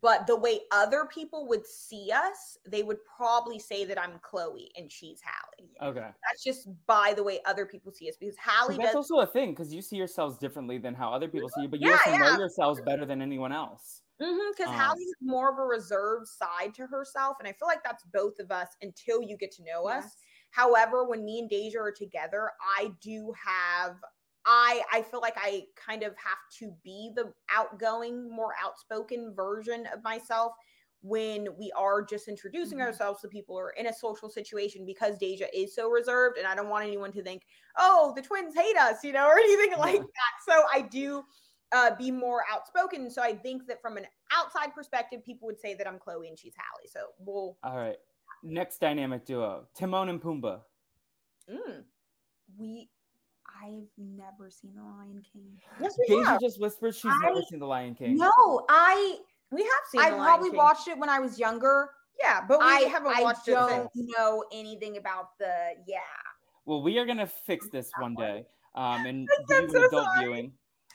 [0.02, 4.72] but the way other people would see us, they would probably say that I'm Chloe
[4.76, 5.90] and she's Halle.
[5.90, 6.08] okay.
[6.24, 9.26] That's just by the way other people see us because Halle That's does also a
[9.26, 11.98] thing because you see yourselves differently than how other people see you, but you Yeah,
[12.04, 14.02] also know yourselves better than anyone else.
[14.18, 17.84] because Um, Halle has more of a reserved side to herself, and I feel like
[17.84, 20.16] that's both of us until you get to know us.
[20.50, 23.96] However, when me and Deja are together, I do have
[24.46, 29.86] I I feel like I kind of have to be the outgoing, more outspoken version
[29.92, 30.52] of myself
[31.02, 32.82] when we are just introducing Mhm.
[32.82, 36.54] ourselves to people or in a social situation because Deja is so reserved and I
[36.54, 37.44] don't want anyone to think,
[37.76, 40.34] "Oh, the twins hate us," you know, or anything like that.
[40.48, 41.24] So I do
[41.72, 43.10] uh, be more outspoken.
[43.10, 46.38] So I think that from an outside perspective, people would say that I'm Chloe and
[46.38, 46.86] she's Halle.
[46.88, 47.98] So we'll All right.
[48.42, 50.60] Next dynamic duo: Timon and Pumbaa.
[51.50, 51.82] mm.
[52.58, 52.88] we
[53.62, 55.58] I've never seen The Lion King.
[55.80, 56.40] yes, we Deja have.
[56.40, 58.16] just whispered she's I- never seen The Lion King.
[58.16, 59.18] No, I
[59.50, 60.00] We have seen.
[60.00, 60.56] I The Lion probably King.
[60.58, 61.90] watched it when I was younger.
[62.20, 65.98] Yeah, but we I haven't I watched it don't know anything about the yeah.
[66.64, 70.04] Well, we are gonna fix this one day, um, and I'm give you so adult
[70.04, 70.24] sorry.
[70.24, 70.52] viewing.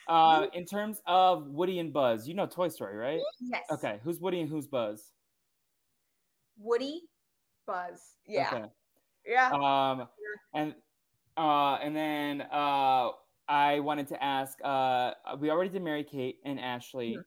[0.07, 3.21] Uh, in terms of Woody and Buzz, you know Toy Story, right?
[3.39, 3.63] Yes.
[3.71, 5.11] Okay, who's Woody and who's Buzz?
[6.57, 7.03] Woody,
[7.71, 8.15] Buzz.
[8.27, 8.65] Yeah, Okay.
[9.25, 9.51] yeah.
[9.51, 10.07] Um,
[10.53, 10.75] and
[11.37, 13.09] uh, and then uh,
[13.47, 14.57] I wanted to ask.
[14.63, 17.17] Uh, we already did Mary Kate and Ashley.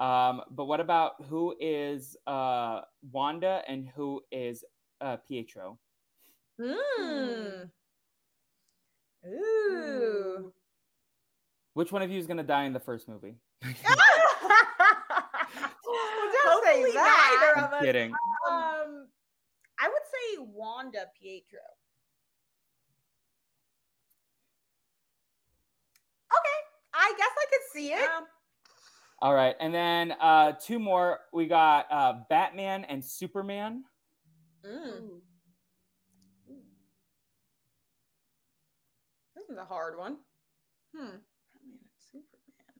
[0.00, 2.80] Um, but what about who is uh
[3.12, 4.64] Wanda and who is
[5.00, 5.78] uh Pietro?
[6.60, 7.70] Mm.
[9.26, 10.52] Ooh.
[11.74, 13.36] Which one of you is gonna die in the first movie?
[15.86, 17.52] Well, don't say that.
[17.56, 18.12] neither I'm kidding.
[20.38, 21.60] Um, I would say Wanda Pietro.
[26.30, 26.58] Okay,
[26.94, 28.00] I guess I could see it.
[28.00, 28.20] Yeah.
[29.20, 31.20] All right, and then uh two more.
[31.32, 33.84] We got uh Batman and Superman.
[34.64, 35.20] Mm.
[39.34, 40.18] This is a hard one.
[40.94, 41.00] Hmm.
[41.06, 41.20] Batman
[41.64, 42.74] and Superman.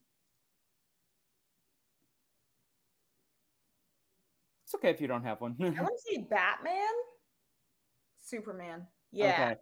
[4.64, 5.56] It's okay if you don't have one.
[5.60, 6.74] I want to see Batman.
[8.28, 8.86] Superman.
[9.12, 9.32] Yeah.
[9.32, 9.60] Okay.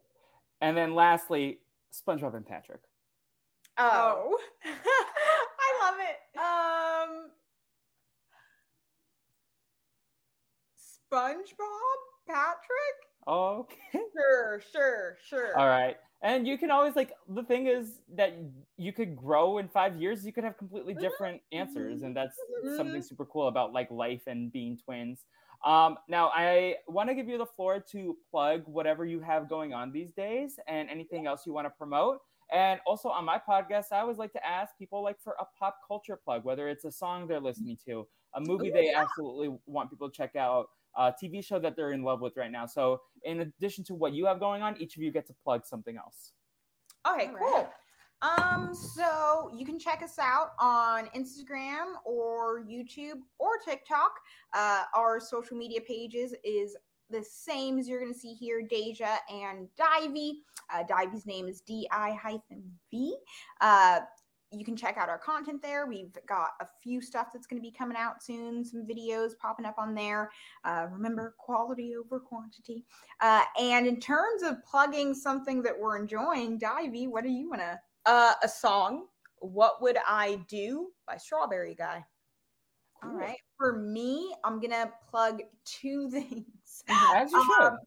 [0.60, 1.58] And then lastly,
[1.92, 2.80] SpongeBob and Patrick.
[3.78, 4.36] Oh.
[4.36, 4.40] oh.
[4.64, 6.38] I love it.
[6.38, 7.30] Um
[11.12, 11.98] SpongeBob
[12.28, 12.96] Patrick?
[13.28, 13.76] Okay.
[14.16, 15.58] Sure, sure, sure.
[15.58, 15.96] All right.
[16.22, 18.34] And you can always like the thing is that
[18.78, 21.02] you could grow in five years, you could have completely mm-hmm.
[21.02, 22.02] different answers.
[22.02, 22.76] And that's mm-hmm.
[22.76, 25.20] something super cool about like life and being twins.
[25.66, 29.74] Um, now I want to give you the floor to plug whatever you have going
[29.74, 32.20] on these days and anything else you want to promote.
[32.52, 35.78] And also on my podcast, I always like to ask people like for a pop
[35.86, 39.02] culture plug, whether it's a song they're listening to, a movie Ooh, they yeah.
[39.02, 42.52] absolutely want people to check out, a TV show that they're in love with right
[42.52, 42.64] now.
[42.64, 45.66] So in addition to what you have going on, each of you get to plug
[45.66, 46.30] something else.
[47.10, 47.54] Okay, All cool.
[47.54, 47.66] right.
[48.22, 54.12] Um, so you can check us out on Instagram or YouTube or TikTok.
[54.54, 56.76] Uh, our social media pages is
[57.10, 60.42] the same as you're going to see here, Deja and Di-V.
[60.74, 63.16] Uh, Di-V's name is D-I hyphen V.
[63.60, 64.00] Uh,
[64.52, 65.86] you can check out our content there.
[65.86, 69.66] We've got a few stuff that's going to be coming out soon, some videos popping
[69.66, 70.30] up on there.
[70.64, 72.84] Uh, remember, quality over quantity.
[73.20, 77.60] Uh, and in terms of plugging something that we're enjoying, Di-V, what do you want
[77.60, 77.78] to?
[78.06, 79.06] Uh, a song.
[79.40, 82.04] What would I do by Strawberry Guy?
[83.02, 83.38] All right.
[83.58, 86.84] For me, I'm gonna plug two things.
[86.88, 87.66] As you should.
[87.66, 87.78] Um,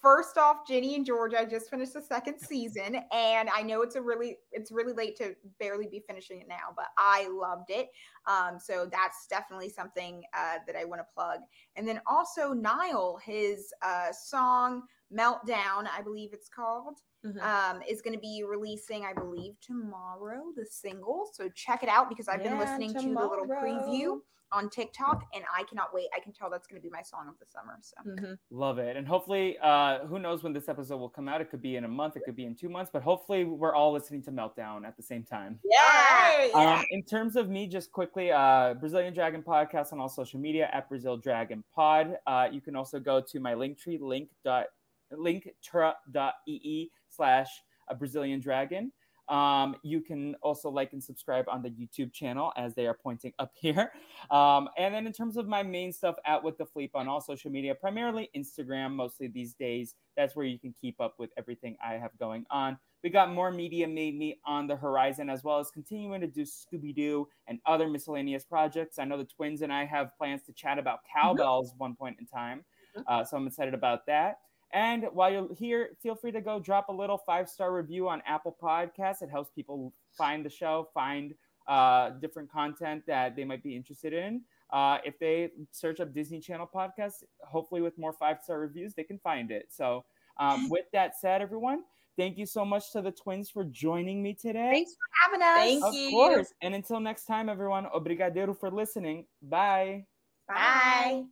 [0.00, 3.96] First off, Ginny and Georgia, I just finished the second season, and I know it's
[3.96, 7.88] a really it's really late to barely be finishing it now, but I loved it.
[8.24, 11.40] Um, so that's definitely something uh, that I want to plug.
[11.74, 17.42] And then also Niall, his uh, song "Meltdown," I believe it's called Mhm.
[17.42, 21.28] um, is going to be releasing, I believe, tomorrow, the single.
[21.32, 24.20] So check it out because I've been Yeah, listening to the little preview
[24.50, 26.08] on TikTok and I cannot wait.
[26.16, 27.76] I can tell that's going to be my song of the summer.
[27.82, 28.38] So Mhm.
[28.50, 28.96] Love it.
[28.96, 31.42] And hopefully, uh, who knows when this episode will come out?
[31.42, 33.74] It could be in a month, it could be in two months, but hopefully, we're
[33.74, 35.60] all listening to Meltdown at the same time.
[35.64, 36.48] Yeah.
[36.54, 40.70] Um, in terms of me, just quickly, uh, Brazilian Dragon Podcast on all social media
[40.72, 42.18] at Brazil Dragon Pod.
[42.26, 44.68] Uh, you can also go to my link tree, link dot
[45.12, 47.48] linktr.ee slash
[47.88, 48.92] a Brazilian Dragon.
[49.28, 53.34] Um, you can also like and subscribe on the YouTube channel as they are pointing
[53.38, 53.92] up here.
[54.30, 57.20] Um, and then in terms of my main stuff at with the Fleep on all
[57.20, 59.94] social media, primarily Instagram, mostly these days.
[60.16, 62.78] That's where you can keep up with everything I have going on.
[63.04, 66.42] We got more media made me on the horizon, as well as continuing to do
[66.42, 68.98] Scooby Doo and other miscellaneous projects.
[68.98, 72.26] I know the twins and I have plans to chat about cowbells one point in
[72.26, 72.64] time,
[73.06, 74.38] uh, so I'm excited about that.
[74.72, 78.22] And while you're here, feel free to go drop a little five star review on
[78.26, 79.22] Apple Podcasts.
[79.22, 81.34] It helps people find the show, find
[81.66, 84.42] uh, different content that they might be interested in.
[84.70, 89.04] Uh, if they search up Disney Channel podcast, hopefully with more five star reviews, they
[89.04, 89.66] can find it.
[89.70, 90.04] So,
[90.38, 91.84] um, with that said, everyone,
[92.16, 94.70] thank you so much to the twins for joining me today.
[94.70, 95.56] thanks for having us.
[95.56, 96.10] Thank of you.
[96.10, 96.52] course.
[96.60, 99.26] And until next time, everyone, obrigado for listening.
[99.42, 100.04] Bye.
[100.46, 101.24] Bye.